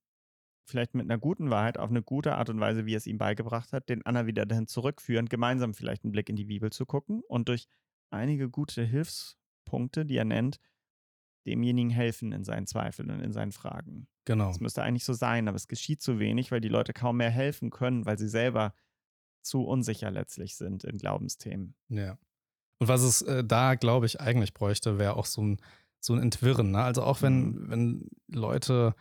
[0.65, 3.73] vielleicht mit einer guten Wahrheit auf eine gute Art und Weise, wie es ihm beigebracht
[3.73, 7.21] hat, den anderen wieder dahin zurückführen, gemeinsam vielleicht einen Blick in die Bibel zu gucken
[7.27, 7.67] und durch
[8.09, 10.59] einige gute Hilfspunkte, die er nennt,
[11.45, 14.07] demjenigen helfen in seinen Zweifeln und in seinen Fragen.
[14.25, 14.47] Genau.
[14.49, 17.31] Das müsste eigentlich so sein, aber es geschieht zu wenig, weil die Leute kaum mehr
[17.31, 18.73] helfen können, weil sie selber
[19.41, 21.75] zu unsicher letztlich sind in Glaubensthemen.
[21.89, 22.17] Ja.
[22.77, 25.61] Und was es äh, da, glaube ich, eigentlich bräuchte, wäre auch so ein,
[26.01, 26.71] so ein Entwirren.
[26.71, 26.83] Ne?
[26.83, 27.69] Also auch wenn, mhm.
[27.69, 28.95] wenn Leute,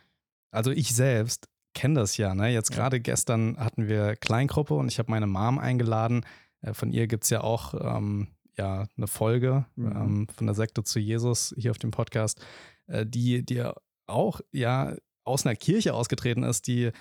[0.51, 2.33] also ich selbst kenne das ja.
[2.33, 2.49] Ne?
[2.49, 3.01] Jetzt gerade ja.
[3.01, 6.25] gestern hatten wir Kleingruppe und ich habe meine Mom eingeladen.
[6.61, 9.91] Äh, von ihr gibt es ja auch ähm, ja, eine Folge mhm.
[9.91, 12.45] ähm, von der Sekte zu Jesus hier auf dem Podcast,
[12.87, 13.63] äh, die, die
[14.07, 16.91] auch ja aus einer Kirche ausgetreten ist, die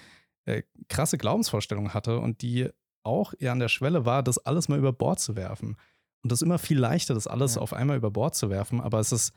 [0.47, 2.69] äh, krasse Glaubensvorstellungen hatte und die
[3.03, 5.77] auch ja an der Schwelle war, das alles mal über Bord zu werfen.
[6.23, 7.63] Und das ist immer viel leichter, das alles ja.
[7.63, 9.33] auf einmal über Bord zu werfen, aber es ist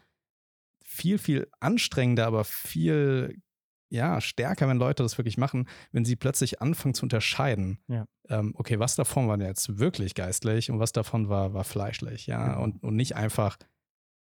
[0.94, 3.42] viel, viel anstrengender, aber viel
[3.90, 7.78] ja, stärker, wenn Leute das wirklich machen, wenn sie plötzlich anfangen zu unterscheiden.
[7.88, 8.06] Ja.
[8.28, 12.54] Ähm, okay, was davon war jetzt wirklich geistlich und was davon war, war fleischlich, ja.
[12.54, 12.64] Genau.
[12.64, 13.58] Und, und nicht einfach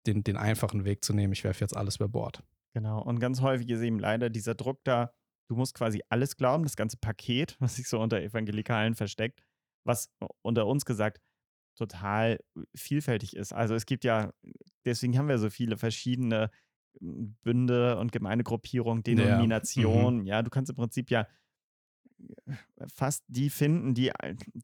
[0.05, 2.43] den, den einfachen Weg zu nehmen, ich werfe jetzt alles über Bord.
[2.73, 3.01] Genau.
[3.01, 5.11] Und ganz häufig ist eben leider dieser Druck da,
[5.49, 9.43] du musst quasi alles glauben, das ganze Paket, was sich so unter Evangelikalen versteckt,
[9.85, 10.09] was
[10.43, 11.19] unter uns gesagt
[11.77, 12.39] total
[12.75, 13.53] vielfältig ist.
[13.53, 14.33] Also es gibt ja,
[14.85, 16.49] deswegen haben wir so viele verschiedene
[16.99, 20.19] hm, Bünde und Gemeindegruppierungen, Denominationen.
[20.19, 20.21] Ja.
[20.21, 20.27] Mhm.
[20.27, 21.27] ja, du kannst im Prinzip ja
[22.45, 22.53] äh,
[22.93, 24.11] fast die finden, die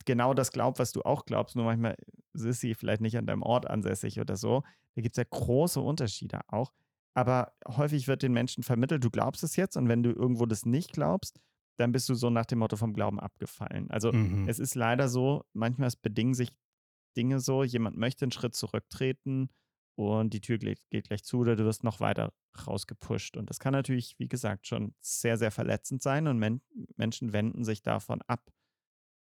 [0.06, 1.56] genau das glaubt, was du auch glaubst.
[1.56, 1.96] Nur manchmal
[2.34, 4.64] ist sie vielleicht nicht an deinem Ort ansässig oder so.
[4.96, 6.74] Da gibt es ja große Unterschiede auch.
[7.14, 10.66] Aber häufig wird den Menschen vermittelt, du glaubst es jetzt und wenn du irgendwo das
[10.66, 11.40] nicht glaubst,
[11.78, 13.90] dann bist du so nach dem Motto vom Glauben abgefallen.
[13.90, 14.48] Also mhm.
[14.48, 16.52] es ist leider so, manchmal bedingen sich
[17.16, 19.50] Dinge so, jemand möchte einen Schritt zurücktreten
[19.96, 22.34] und die Tür geht, geht gleich zu oder du wirst noch weiter
[22.68, 23.38] rausgepusht.
[23.38, 26.62] Und das kann natürlich, wie gesagt, schon sehr, sehr verletzend sein und Men
[26.96, 28.52] Menschen wenden sich davon ab,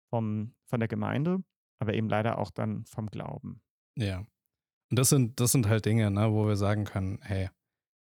[0.09, 1.43] vom, von der Gemeinde,
[1.79, 3.61] aber eben leider auch dann vom Glauben.
[3.95, 4.19] Ja.
[4.89, 7.49] Und das sind, das sind halt Dinge, ne, wo wir sagen können, hey,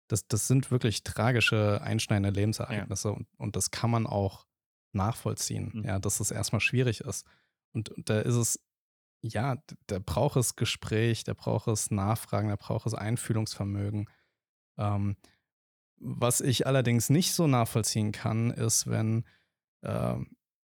[0.08, 3.14] das, das sind wirklich tragische, einschneidende Lebensereignisse ja.
[3.14, 4.46] und, und das kann man auch
[4.92, 5.84] nachvollziehen, mhm.
[5.84, 7.26] ja, dass es erstmal schwierig ist.
[7.72, 8.60] Und, und da ist es
[9.22, 9.56] ja,
[9.86, 14.08] da braucht es Gespräch, da braucht es Nachfragen, da braucht es Einfühlungsvermögen.
[14.78, 15.16] Ähm,
[15.96, 19.24] was ich allerdings nicht so nachvollziehen kann, ist, wenn
[19.82, 20.16] äh,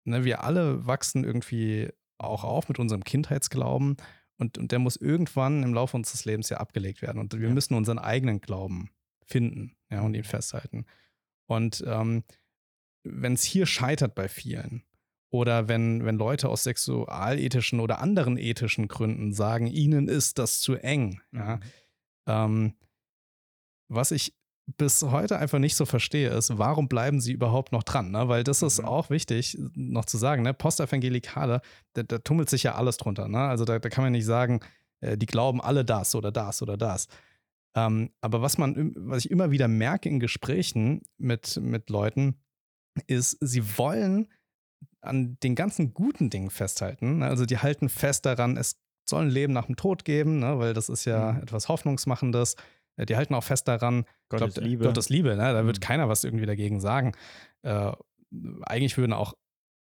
[0.05, 3.97] ne, wir alle wachsen irgendwie auch auf mit unserem Kindheitsglauben
[4.39, 7.21] und, und der muss irgendwann im Laufe unseres Lebens ja abgelegt werden.
[7.21, 7.55] Und wir ja.
[7.55, 8.91] müssen unseren eigenen Glauben
[9.25, 10.87] finden ja, und ihn festhalten.
[11.47, 12.25] Und ähm,
[13.05, 14.83] wenn es hier scheitert bei vielen,
[15.31, 20.77] oder wenn, wenn Leute aus sexualethischen oder anderen ethischen Gründen sagen, ihnen ist das zu
[20.77, 21.21] eng.
[21.33, 21.57] Ja.
[21.57, 21.63] Mhm.
[22.27, 22.75] Ähm,
[23.89, 24.35] was ich
[24.77, 28.11] bis heute einfach nicht so verstehe, ist, warum bleiben sie überhaupt noch dran?
[28.11, 28.29] Ne?
[28.29, 28.89] Weil das ist mhm.
[28.89, 30.53] auch wichtig, noch zu sagen, ne?
[30.53, 31.63] Postevangelikale,
[31.95, 33.29] da, da, tummelt sich ja alles drunter.
[33.29, 33.39] Ne?
[33.39, 34.61] Also da, da, kann man nicht sagen,
[35.01, 37.09] äh, die glauben alle das oder das oder das.
[37.75, 42.37] Ähm, aber was man, was ich immer wieder merke in Gesprächen mit, mit Leuten,
[43.07, 44.29] ist, sie wollen
[45.01, 47.19] an den ganzen guten Dingen festhalten.
[47.19, 47.27] Ne?
[47.27, 50.59] Also die halten fest daran, es soll ein Leben nach dem Tod geben, ne?
[50.59, 51.43] weil das ist ja mhm.
[51.43, 52.57] etwas Hoffnungsmachendes.
[52.97, 54.85] Äh, die halten auch fest daran, Gottes glaub, Liebe.
[54.85, 55.53] Gottes Liebe, ne?
[55.53, 55.83] da wird mhm.
[55.83, 57.13] keiner was irgendwie dagegen sagen.
[57.63, 57.93] Äh,
[58.63, 59.35] eigentlich würden auch,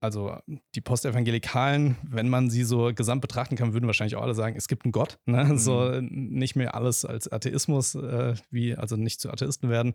[0.02, 0.38] also
[0.76, 4.68] die Postevangelikalen, wenn man sie so gesamt betrachten kann, würden wahrscheinlich auch alle sagen, es
[4.68, 5.18] gibt einen Gott.
[5.26, 5.46] Ne?
[5.46, 5.58] Mhm.
[5.58, 9.94] So nicht mehr alles als Atheismus, äh, wie, also nicht zu Atheisten werden.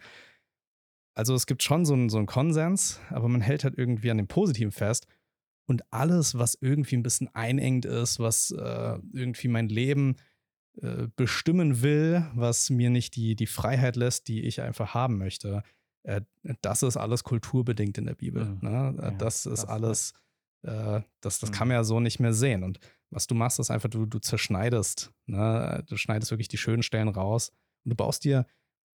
[1.19, 4.19] Also es gibt schon so einen, so einen Konsens, aber man hält halt irgendwie an
[4.19, 5.09] dem Positiven fest.
[5.67, 10.15] Und alles, was irgendwie ein bisschen einengt ist, was äh, irgendwie mein Leben
[10.81, 15.65] äh, bestimmen will, was mir nicht die, die Freiheit lässt, die ich einfach haben möchte,
[16.05, 16.21] äh,
[16.63, 18.45] das ist alles kulturbedingt in der Bibel.
[18.45, 18.59] Mhm.
[18.63, 18.95] Ne?
[18.97, 20.13] Ja, das ist das alles,
[20.63, 21.55] äh, das, das mhm.
[21.55, 22.63] kann man ja so nicht mehr sehen.
[22.63, 22.79] Und
[23.11, 25.13] was du machst, ist einfach, du, du zerschneidest.
[25.27, 25.83] Ne?
[25.89, 27.51] Du schneidest wirklich die schönen Stellen raus
[27.85, 28.47] und du baust dir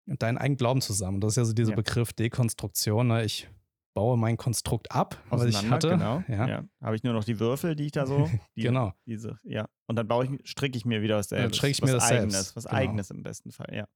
[0.06, 1.20] deinen eigenen Glauben zusammen.
[1.20, 1.76] Das ist ja so dieser ja.
[1.76, 3.08] Begriff Dekonstruktion.
[3.08, 3.24] Ne?
[3.24, 3.48] Ich
[3.94, 5.90] baue mein Konstrukt ab, was ich hatte.
[5.90, 6.22] Genau.
[6.28, 6.48] Ja.
[6.48, 6.64] ja.
[6.80, 8.30] Habe ich nur noch die Würfel, die ich da so.
[8.56, 8.92] Die, genau.
[9.06, 9.68] Diese, ja.
[9.86, 11.44] Und dann baue ich, stricke ich mir wieder was selbst.
[11.44, 12.56] Dann stricke ich mir das eigenes, selbst.
[12.56, 12.76] Was genau.
[12.76, 13.86] eigenes im besten Fall, ja.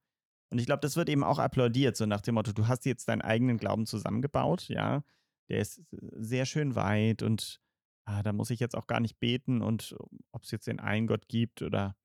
[0.50, 3.08] Und ich glaube, das wird eben auch applaudiert, so nach dem Motto, du hast jetzt
[3.08, 5.02] deinen eigenen Glauben zusammengebaut, ja.
[5.48, 7.60] Der ist sehr schön weit und
[8.04, 9.96] ah, da muss ich jetzt auch gar nicht beten und
[10.32, 11.96] ob es jetzt den einen Gott gibt oder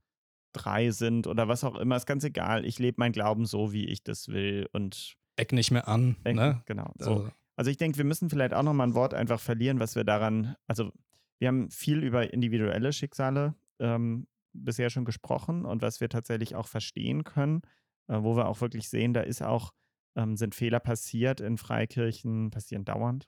[0.54, 2.66] drei sind oder was auch immer, ist ganz egal.
[2.66, 6.18] Ich lebe meinen Glauben so, wie ich das will und Eck nicht mehr an.
[6.24, 6.62] Eck, ne?
[6.66, 6.92] Genau.
[6.98, 7.12] So.
[7.12, 7.32] Also.
[7.56, 10.56] also ich denke, wir müssen vielleicht auch nochmal ein Wort einfach verlieren, was wir daran,
[10.68, 10.92] also
[11.40, 16.68] wir haben viel über individuelle Schicksale ähm, bisher schon gesprochen und was wir tatsächlich auch
[16.68, 17.62] verstehen können,
[18.08, 19.74] äh, wo wir auch wirklich sehen, da ist auch,
[20.16, 23.28] ähm, sind Fehler passiert in Freikirchen, passieren dauernd.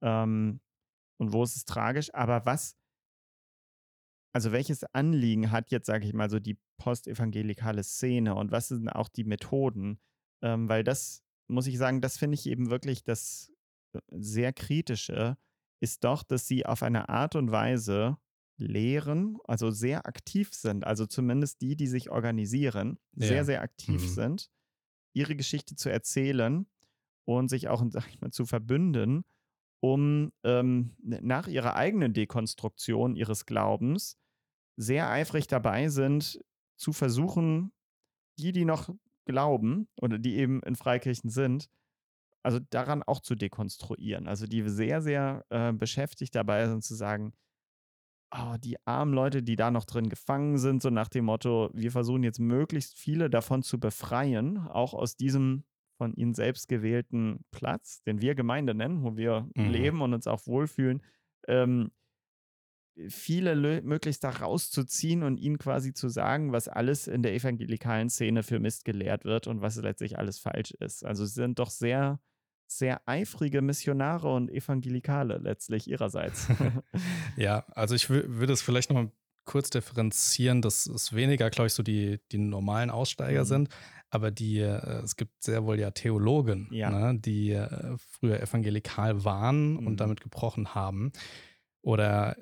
[0.00, 0.60] Ähm,
[1.18, 2.12] und wo ist es tragisch?
[2.14, 2.76] Aber was
[4.32, 8.88] also welches Anliegen hat jetzt, sage ich mal, so die postevangelikale Szene und was sind
[8.88, 10.00] auch die Methoden?
[10.42, 13.52] Ähm, weil das, muss ich sagen, das finde ich eben wirklich das
[13.92, 15.36] äh, sehr kritische,
[15.80, 18.16] ist doch, dass sie auf eine Art und Weise
[18.56, 23.26] lehren, also sehr aktiv sind, also zumindest die, die sich organisieren, ja.
[23.26, 24.08] sehr, sehr aktiv mhm.
[24.08, 24.50] sind,
[25.12, 26.66] ihre Geschichte zu erzählen
[27.24, 29.24] und sich auch, sag ich mal, zu verbünden,
[29.80, 34.21] um ähm, nach ihrer eigenen Dekonstruktion ihres Glaubens
[34.82, 36.40] sehr eifrig dabei sind,
[36.76, 37.72] zu versuchen,
[38.38, 38.90] die, die noch
[39.24, 41.68] glauben oder die eben in Freikirchen sind,
[42.42, 44.26] also daran auch zu dekonstruieren.
[44.26, 47.32] Also die sehr, sehr äh, beschäftigt dabei sind zu sagen,
[48.34, 51.92] oh, die armen Leute, die da noch drin gefangen sind, so nach dem Motto, wir
[51.92, 55.64] versuchen jetzt möglichst viele davon zu befreien, auch aus diesem
[55.98, 59.70] von ihnen selbst gewählten Platz, den wir Gemeinde nennen, wo wir mhm.
[59.70, 61.02] leben und uns auch wohlfühlen,
[61.46, 61.92] ähm,
[63.08, 68.42] viele möglichst da rauszuziehen und ihnen quasi zu sagen, was alles in der evangelikalen Szene
[68.42, 71.04] für Mist gelehrt wird und was letztlich alles falsch ist.
[71.04, 72.20] Also sie sind doch sehr
[72.78, 76.48] sehr eifrige Missionare und Evangelikale letztlich ihrerseits.
[77.36, 79.10] ja, also ich würde es vielleicht noch
[79.44, 83.48] kurz differenzieren, dass es weniger, glaube ich, so die, die normalen Aussteiger mhm.
[83.48, 83.68] sind,
[84.10, 86.90] aber die, äh, es gibt sehr wohl ja Theologen, ja.
[86.90, 89.86] Ne, die äh, früher evangelikal waren mhm.
[89.86, 91.12] und damit gebrochen haben
[91.82, 92.36] oder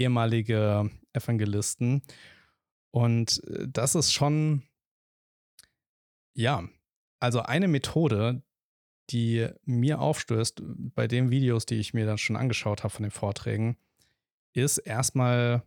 [0.00, 2.02] ehemalige Evangelisten.
[2.90, 4.62] Und äh, das ist schon,
[6.34, 6.68] ja,
[7.20, 8.42] also eine Methode,
[9.10, 13.12] die mir aufstößt bei den Videos, die ich mir dann schon angeschaut habe von den
[13.12, 13.76] Vorträgen,
[14.52, 15.62] ist erstmal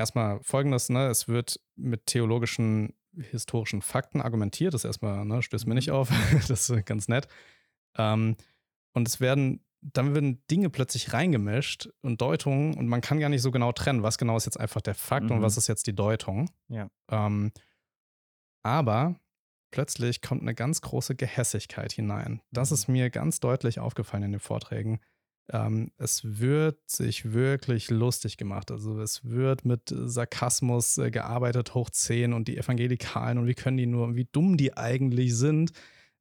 [0.00, 5.74] erstmal folgendes, ne, es wird mit theologischen historischen Fakten argumentiert, das erstmal, ne, stößt mir
[5.74, 5.94] nicht mhm.
[5.94, 6.10] auf,
[6.48, 7.28] das ist ganz nett.
[7.96, 8.36] Ähm,
[8.92, 13.42] und es werden, dann werden Dinge plötzlich reingemischt und Deutungen und man kann gar nicht
[13.42, 15.36] so genau trennen, was genau ist jetzt einfach der Fakt mhm.
[15.36, 16.50] und was ist jetzt die Deutung.
[16.68, 16.90] Ja.
[17.10, 17.52] Ähm,
[18.62, 19.18] aber
[19.70, 22.42] plötzlich kommt eine ganz große Gehässigkeit hinein.
[22.50, 22.94] Das ist mhm.
[22.94, 25.00] mir ganz deutlich aufgefallen in den Vorträgen.
[25.52, 28.70] Ähm, es wird sich wirklich lustig gemacht.
[28.70, 33.76] Also es wird mit Sarkasmus äh, gearbeitet, hoch 10 und die Evangelikalen und wie können
[33.76, 35.72] die nur, wie dumm die eigentlich sind,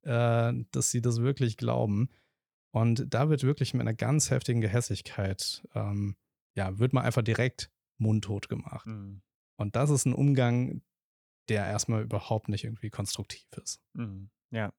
[0.03, 2.09] äh, dass sie das wirklich glauben.
[2.71, 6.15] Und da wird wirklich mit einer ganz heftigen Gehässigkeit, ähm,
[6.55, 8.85] ja, wird man einfach direkt mundtot gemacht.
[8.85, 9.21] Mhm.
[9.57, 10.81] Und das ist ein Umgang,
[11.49, 13.81] der erstmal überhaupt nicht irgendwie konstruktiv ist.
[13.93, 14.29] Mhm.
[14.51, 14.71] Ja.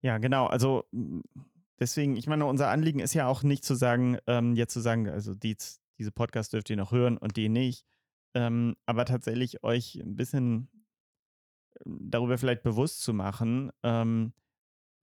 [0.00, 0.46] Ja, genau.
[0.46, 0.88] Also
[1.78, 5.08] deswegen, ich meine, unser Anliegen ist ja auch nicht zu sagen, ähm, jetzt zu sagen,
[5.08, 5.56] also die,
[5.98, 7.86] diese Podcast dürft ihr noch hören und die nicht.
[8.34, 10.68] Ähm, aber tatsächlich euch ein bisschen
[11.84, 14.32] ähm, darüber vielleicht bewusst zu machen, ähm,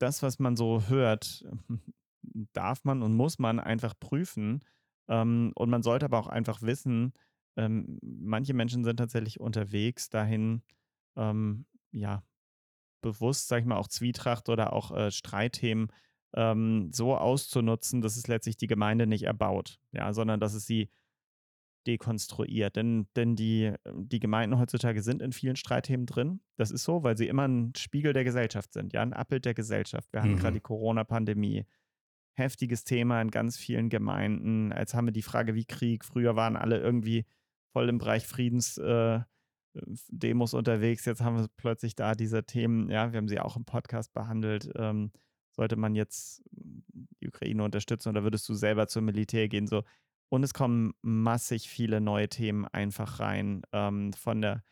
[0.02, 1.46] das, was man so hört,
[2.54, 4.64] darf man und muss man einfach prüfen.
[5.08, 7.14] Ähm, und man sollte aber auch einfach wissen,
[7.58, 10.62] ähm, manche Menschen sind tatsächlich unterwegs dahin,
[11.18, 12.24] ähm, ja,
[13.02, 15.92] bewusst, sag ich mal, auch Zwietracht oder auch äh, Streitthemen
[16.36, 20.90] ähm, so auszunutzen, dass es letztlich die Gemeinde nicht erbaut, ja, sondern dass es sie
[21.90, 22.76] dekonstruiert.
[22.76, 26.42] Denn, denn die, die Gemeinden heutzutage sind in vielen Streitthemen drin.
[26.56, 29.56] Das ist so, weil sie immer ein Spiegel der Gesellschaft sind, ja, ein Abbild der
[29.56, 30.08] Gesellschaft.
[30.14, 30.26] Wir mhm.
[30.26, 31.66] haben gerade die Corona-Pandemie
[32.36, 34.72] heftiges Thema in ganz vielen Gemeinden.
[34.72, 36.06] Jetzt haben wir die Frage wie Krieg.
[36.06, 37.26] Früher waren alle irgendwie
[37.74, 39.26] voll im Bereich Friedensdemos
[40.54, 41.06] äh, unterwegs.
[41.06, 44.72] Jetzt haben wir plötzlich da diese Themen, ja, wir haben sie auch im Podcast behandelt.
[44.76, 45.12] Ähm,
[45.52, 49.68] sollte man jetzt die Ukraine unterstützen oder würdest du selber zum Militär gehen?
[49.68, 49.84] So.
[50.30, 54.64] Und es kommen massig viele neue Themen einfach rein, ähm, von der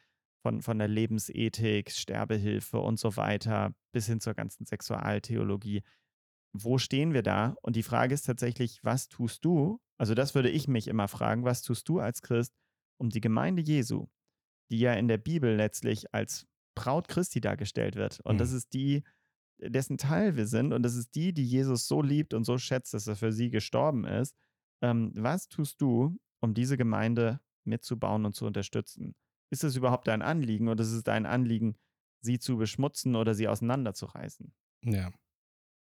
[0.48, 5.84] von, von der Lebensethik, Sterbehilfe und so weiter, bis hin zur ganzen Sexualtheologie.
[6.54, 7.56] Wo stehen wir da?
[7.62, 9.82] Und die Frage ist tatsächlich, was tust du?
[9.98, 12.54] Also das würde ich mich immer fragen, was tust du als Christ,
[12.98, 14.08] um die Gemeinde Jesu,
[14.72, 18.22] die ja in der Bibel letztlich als Braut Christi dargestellt wird.
[18.22, 18.40] Und mhm.
[18.40, 19.04] das ist die,
[19.60, 20.72] dessen Teil wir sind.
[20.72, 23.50] Und das ist die, die Jesus so liebt und so schätzt, dass er für sie
[23.50, 24.36] gestorben ist.
[24.82, 29.16] Ähm, was tust du, um diese Gemeinde mitzubauen und zu unterstützen?
[29.50, 31.78] Ist es überhaupt dein Anliegen oder ist es dein Anliegen,
[32.22, 34.54] sie zu beschmutzen oder sie auseinanderzureißen?
[34.84, 35.12] Ja.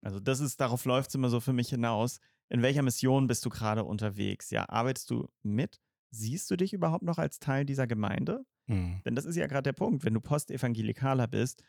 [0.02, 2.20] Also das ist, darauf läuft es immer so für mich hinaus.
[2.50, 4.50] In welcher Mission bist du gerade unterwegs?
[4.50, 5.80] Ja, arbeitest du mit?
[6.14, 8.46] siehst du dich überhaupt noch als Teil dieser Gemeinde?
[8.68, 9.02] Mhm.
[9.06, 11.64] Denn das ist ja gerade der Punkt, wenn du Postevangelikaler bist,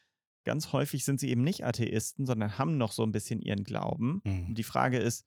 [0.44, 4.20] ganz häufig sind sie eben nicht Atheisten, sondern haben noch so ein bisschen ihren Glauben.
[4.24, 4.46] Mhm.
[4.48, 5.24] Und die Frage ist,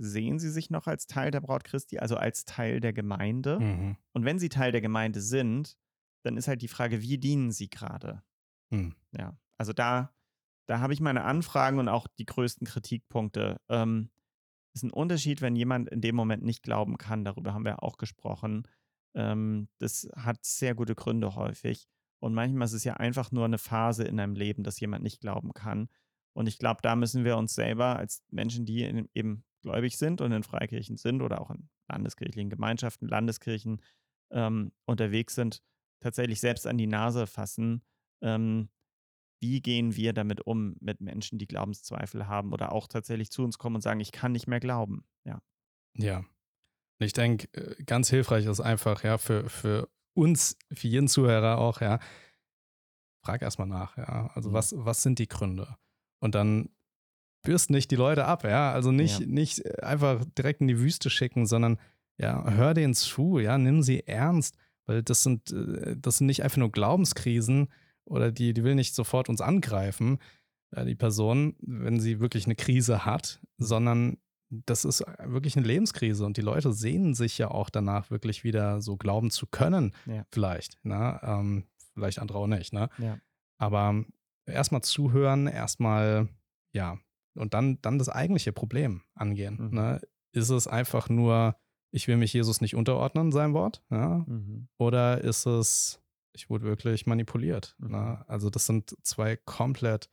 [0.00, 3.60] sehen sie sich noch als Teil der Braut Christi, also als Teil der Gemeinde?
[3.60, 3.96] Mhm.
[4.12, 5.76] Und wenn sie Teil der Gemeinde sind,
[6.22, 8.22] dann ist halt die Frage, wie dienen sie gerade?
[8.70, 8.94] Mhm.
[9.16, 10.12] Ja, also da,
[10.66, 13.60] da habe ich meine Anfragen und auch die größten Kritikpunkte.
[13.68, 14.10] Ähm,
[14.72, 17.24] ist ein Unterschied, wenn jemand in dem Moment nicht glauben kann.
[17.24, 18.66] Darüber haben wir auch gesprochen.
[19.14, 21.88] Ähm, das hat sehr gute Gründe häufig.
[22.20, 25.20] Und manchmal ist es ja einfach nur eine Phase in einem Leben, dass jemand nicht
[25.20, 25.88] glauben kann.
[26.32, 30.20] Und ich glaube, da müssen wir uns selber als Menschen, die in, eben gläubig sind
[30.20, 33.82] und in Freikirchen sind oder auch in landeskirchlichen Gemeinschaften, Landeskirchen
[34.32, 35.62] ähm, unterwegs sind,
[36.00, 37.82] tatsächlich selbst an die Nase fassen.
[38.22, 38.70] Ähm,
[39.42, 43.58] wie gehen wir damit um mit Menschen, die Glaubenszweifel haben oder auch tatsächlich zu uns
[43.58, 45.04] kommen und sagen, ich kann nicht mehr glauben?
[45.24, 45.40] Ja.
[45.96, 46.24] Ja.
[46.98, 51.80] Ich denke, äh, ganz hilfreich ist einfach, ja, für, für uns, für jeden Zuhörer auch,
[51.80, 51.98] ja,
[53.24, 54.30] frag erstmal nach, ja.
[54.34, 54.54] Also, mhm.
[54.54, 55.76] was, was sind die Gründe?
[56.22, 56.68] Und dann
[57.42, 58.72] bürst nicht die Leute ab, ja.
[58.72, 59.26] Also nicht, ja.
[59.26, 61.78] nicht äh, einfach direkt in die Wüste schicken, sondern
[62.18, 66.42] ja, hör denen zu, ja, nimm sie ernst, weil das sind, äh, das sind nicht
[66.42, 67.68] einfach nur Glaubenskrisen
[68.04, 70.18] oder die, die will nicht sofort uns angreifen,
[70.86, 74.18] die Person, wenn sie wirklich eine Krise hat, sondern
[74.50, 78.80] das ist wirklich eine Lebenskrise und die Leute sehnen sich ja auch danach, wirklich wieder
[78.80, 79.94] so glauben zu können.
[80.06, 80.24] Ja.
[80.30, 80.78] Vielleicht.
[80.84, 81.20] Ne?
[81.22, 82.72] Ähm, vielleicht andere auch nicht.
[82.72, 82.88] Ne?
[82.98, 83.18] Ja.
[83.58, 84.04] Aber
[84.46, 86.28] erstmal zuhören, erstmal,
[86.72, 86.98] ja,
[87.34, 89.58] und dann, dann das eigentliche Problem angehen.
[89.60, 89.74] Mhm.
[89.74, 90.00] Ne?
[90.32, 91.56] Ist es einfach nur,
[91.90, 93.84] ich will mich Jesus nicht unterordnen, sein Wort?
[93.90, 94.24] Ja?
[94.26, 94.68] Mhm.
[94.78, 97.76] Oder ist es, ich wurde wirklich manipuliert?
[97.78, 97.86] Ne?
[97.86, 97.92] Mhm.
[97.92, 98.24] Ne?
[98.28, 100.10] Also, das sind zwei komplett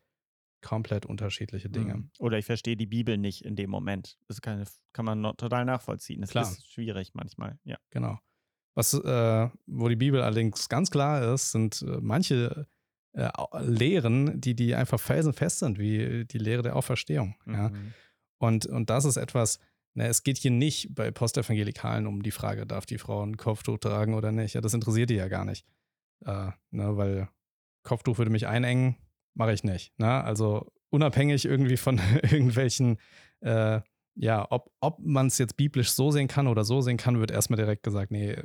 [0.62, 1.96] komplett unterschiedliche Dinge.
[1.96, 2.12] Mhm.
[2.20, 4.18] Oder ich verstehe die Bibel nicht in dem Moment.
[4.28, 6.22] Das kann, kann man total nachvollziehen.
[6.22, 6.44] Das klar.
[6.44, 7.78] ist schwierig manchmal, ja.
[7.92, 8.20] Genau.
[8.76, 12.68] Was, äh, wo die Bibel allerdings ganz klar ist, sind äh, manche
[13.18, 13.30] äh,
[13.62, 17.36] Lehren, die, die einfach felsenfest sind, wie die Lehre der Auferstehung.
[17.46, 17.54] Mhm.
[17.54, 17.72] Ja?
[18.40, 19.60] Und, und das ist etwas,
[19.96, 23.80] na, es geht hier nicht bei Postevangelikalen um die Frage, darf die Frau ein Kopftuch
[23.80, 24.54] tragen oder nicht.
[24.54, 25.66] Ja, das interessiert die ja gar nicht.
[26.24, 27.30] Äh, ne, weil
[27.82, 28.98] Kopftuch würde mich einengen,
[29.34, 29.98] mache ich nicht.
[29.98, 30.24] Ne?
[30.24, 32.98] Also unabhängig irgendwie von irgendwelchen,
[33.42, 33.82] äh,
[34.14, 37.32] ja, ob, ob man es jetzt biblisch so sehen kann oder so sehen kann, wird
[37.32, 38.36] erstmal direkt gesagt, nee.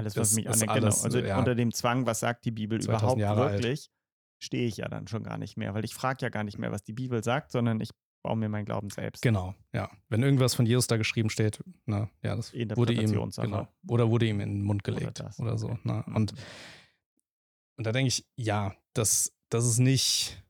[0.00, 0.86] Alles, was mich angeht, genau.
[0.86, 3.90] Also ja, unter dem Zwang, was sagt die Bibel überhaupt Jahre wirklich,
[4.42, 6.72] stehe ich ja dann schon gar nicht mehr, weil ich frage ja gar nicht mehr,
[6.72, 7.90] was die Bibel sagt, sondern ich
[8.22, 9.22] baue mir meinen Glauben selbst.
[9.22, 9.90] Genau, ja.
[10.08, 14.26] Wenn irgendwas von Jesus da geschrieben steht, na, ja, das wurde ihm, genau, oder wurde
[14.26, 15.70] ihm in den Mund gelegt oder, oder so.
[15.70, 15.80] Okay.
[15.84, 16.04] Ne?
[16.14, 16.38] Und, mhm.
[17.76, 20.42] und da denke ich, ja, das, das ist nicht,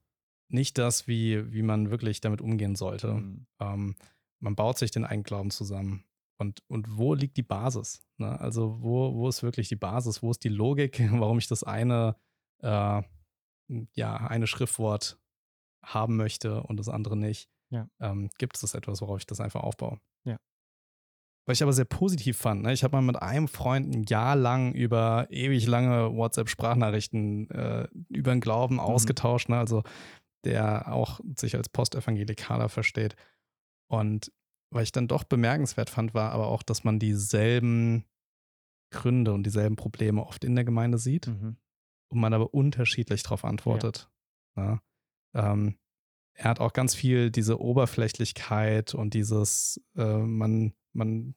[0.49, 3.15] nicht das, wie, wie man wirklich damit umgehen sollte.
[3.15, 3.47] Mhm.
[3.61, 3.97] Ähm,
[4.41, 6.05] man baut sich den Eigenglauben zusammen.
[6.41, 8.03] Und, und wo liegt die Basis?
[8.17, 8.41] Ne?
[8.41, 10.23] Also, wo, wo ist wirklich die Basis?
[10.23, 12.17] Wo ist die Logik, warum ich das eine,
[12.63, 13.03] äh,
[13.93, 15.21] ja, eine Schriftwort
[15.85, 17.51] haben möchte und das andere nicht?
[17.69, 17.91] Ja.
[18.01, 20.01] Ähm, gibt es das etwas, worauf ich das einfach aufbaue?
[20.25, 20.39] Ja.
[21.47, 22.73] Was ich aber sehr positiv fand, ne?
[22.73, 28.33] ich habe mal mit einem Freund ein Jahr lang über ewig lange WhatsApp-Sprachnachrichten äh, über
[28.33, 28.81] den Glauben mhm.
[28.81, 29.59] ausgetauscht, ne?
[29.59, 29.83] also
[30.45, 33.15] der auch sich als Postevangelikaler versteht.
[33.89, 34.33] Und
[34.71, 38.05] was ich dann doch bemerkenswert fand, war aber auch, dass man dieselben
[38.93, 41.57] Gründe und dieselben Probleme oft in der Gemeinde sieht mhm.
[42.09, 44.11] und man aber unterschiedlich darauf antwortet.
[44.57, 44.65] Ja.
[44.65, 44.81] Ne?
[45.35, 45.77] Ähm,
[46.35, 51.35] er hat auch ganz viel diese Oberflächlichkeit und dieses, äh, man man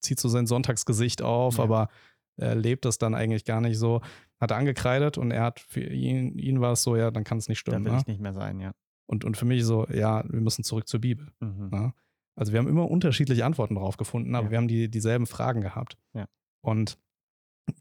[0.00, 1.64] zieht so sein Sonntagsgesicht auf, ja.
[1.64, 1.88] aber
[2.36, 4.02] er lebt das dann eigentlich gar nicht so.
[4.38, 7.38] Hat er angekreidet und er hat für ihn, ihn war es so, ja, dann kann
[7.38, 7.84] es nicht stimmen.
[7.84, 7.98] Dann will ne?
[8.00, 8.72] ich nicht mehr sein, ja.
[9.06, 11.28] Und, und für mich so, ja, wir müssen zurück zur Bibel.
[11.40, 11.68] Mhm.
[11.70, 11.94] Ne?
[12.36, 14.50] Also wir haben immer unterschiedliche Antworten darauf gefunden, aber ja.
[14.52, 15.96] wir haben die, dieselben Fragen gehabt.
[16.12, 16.26] Ja.
[16.62, 16.98] Und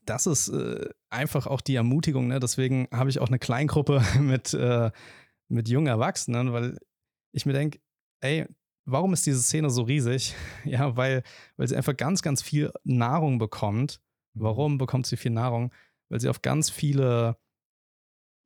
[0.06, 2.40] das ist äh, einfach auch die Ermutigung, ne?
[2.40, 4.92] deswegen habe ich auch eine Kleingruppe mit, äh,
[5.50, 6.78] mit jungen Erwachsenen, weil
[7.34, 7.80] ich mir denke,
[8.22, 8.48] ey,
[8.86, 10.34] warum ist diese Szene so riesig?
[10.64, 11.24] Ja, weil,
[11.58, 14.02] weil sie einfach ganz, ganz viel Nahrung bekommt.
[14.34, 14.42] Mhm.
[14.42, 15.72] Warum bekommt sie viel Nahrung?
[16.10, 17.38] Weil sie auf ganz viele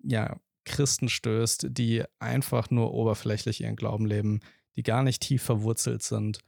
[0.03, 4.39] ja, Christen stößt, die einfach nur oberflächlich ihren Glauben leben,
[4.79, 6.39] die gar nicht tief verwurzelt sind.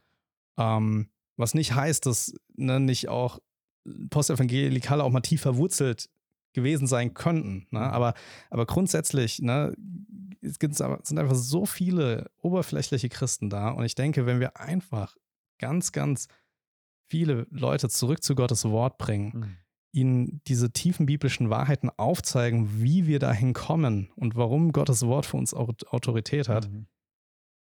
[0.56, 3.40] Ähm, was nicht heißt, dass ne, nicht auch
[4.08, 6.08] Postevangelikale auch mal tief verwurzelt
[6.54, 7.66] gewesen sein könnten.
[7.70, 7.80] Ne?
[7.80, 7.84] Mhm.
[7.84, 8.14] Aber,
[8.48, 9.74] aber grundsätzlich ne,
[10.40, 13.68] es gibt, sind einfach so viele oberflächliche Christen da.
[13.68, 15.14] Und ich denke, wenn wir einfach
[15.58, 16.28] ganz, ganz
[17.10, 19.56] viele Leute zurück zu Gottes Wort bringen, mhm.
[19.92, 25.36] ihnen diese tiefen biblischen Wahrheiten aufzeigen, wie wir dahin kommen und warum Gottes Wort für
[25.36, 26.86] uns Autorität hat, mhm.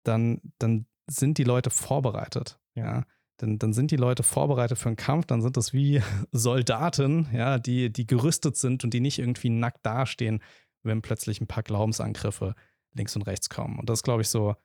[0.03, 2.59] Dann, dann sind die Leute vorbereitet.
[2.75, 3.05] Ja.
[3.37, 6.01] Dann, dann sind die Leute vorbereitet für einen Kampf, dann sind das wie
[6.31, 10.41] Soldaten, ja, die, die gerüstet sind und die nicht irgendwie nackt dastehen,
[10.83, 12.55] wenn plötzlich ein paar Glaubensangriffe
[12.93, 13.79] links und rechts kommen.
[13.79, 14.55] Und das ist, glaube ich, so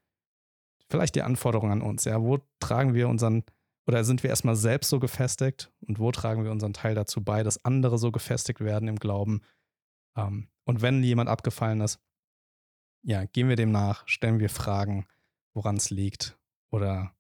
[0.89, 2.05] vielleicht die Anforderung an uns.
[2.05, 3.45] Ja, wo tragen wir unseren
[3.87, 7.43] oder sind wir erstmal selbst so gefestigt und wo tragen wir unseren Teil dazu bei,
[7.45, 9.43] dass andere so gefestigt werden im Glauben?
[10.17, 12.01] Ähm, und wenn jemand abgefallen ist,
[13.03, 15.07] ja, gehen wir dem nach, stellen wir Fragen,
[15.57, 16.39] woran es liegt
[16.71, 17.17] oder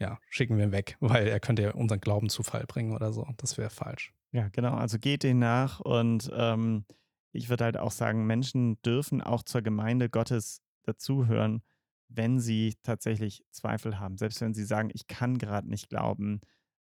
[0.00, 3.12] ja, schicken wir ihn weg, weil er könnte ja unseren Glauben zu Fall bringen oder
[3.12, 3.28] so.
[3.36, 4.12] Das wäre falsch.
[4.32, 4.74] Ja, genau.
[4.74, 6.84] Also geht den nach und ähm,
[7.32, 11.62] ich würde halt auch sagen, Menschen dürfen auch zur Gemeinde Gottes dazuhören,
[12.08, 16.40] wenn sie tatsächlich Zweifel haben, selbst wenn sie sagen, ich kann gerade nicht glauben,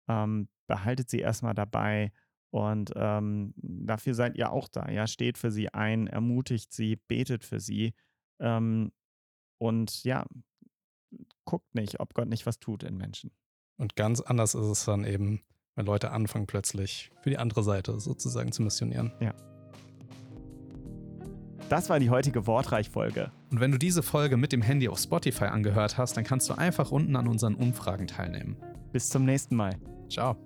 [0.08, 2.12] ähm, behaltet sie erstmal dabei
[2.50, 4.90] und ähm, dafür seid ihr auch da.
[4.90, 7.94] Ja, steht für sie ein, ermutigt sie, betet für sie
[8.40, 8.92] ähm,
[9.58, 10.24] und ja,
[11.48, 13.30] guckt nicht, ob Gott nicht was tut in Menschen.
[13.78, 15.40] Und ganz anders ist es dann eben,
[15.76, 19.12] wenn Leute anfangen plötzlich für die andere Seite sozusagen zu missionieren.
[19.18, 19.32] Ja.
[21.70, 23.32] Das war die heutige Wortreich-Folge.
[23.50, 26.54] Und wenn du diese Folge mit dem Handy auf Spotify angehört hast, dann kannst du
[26.54, 28.58] einfach unten an unseren Umfragen teilnehmen.
[28.92, 29.78] Bis zum nächsten Mal.
[30.10, 30.36] Ciao.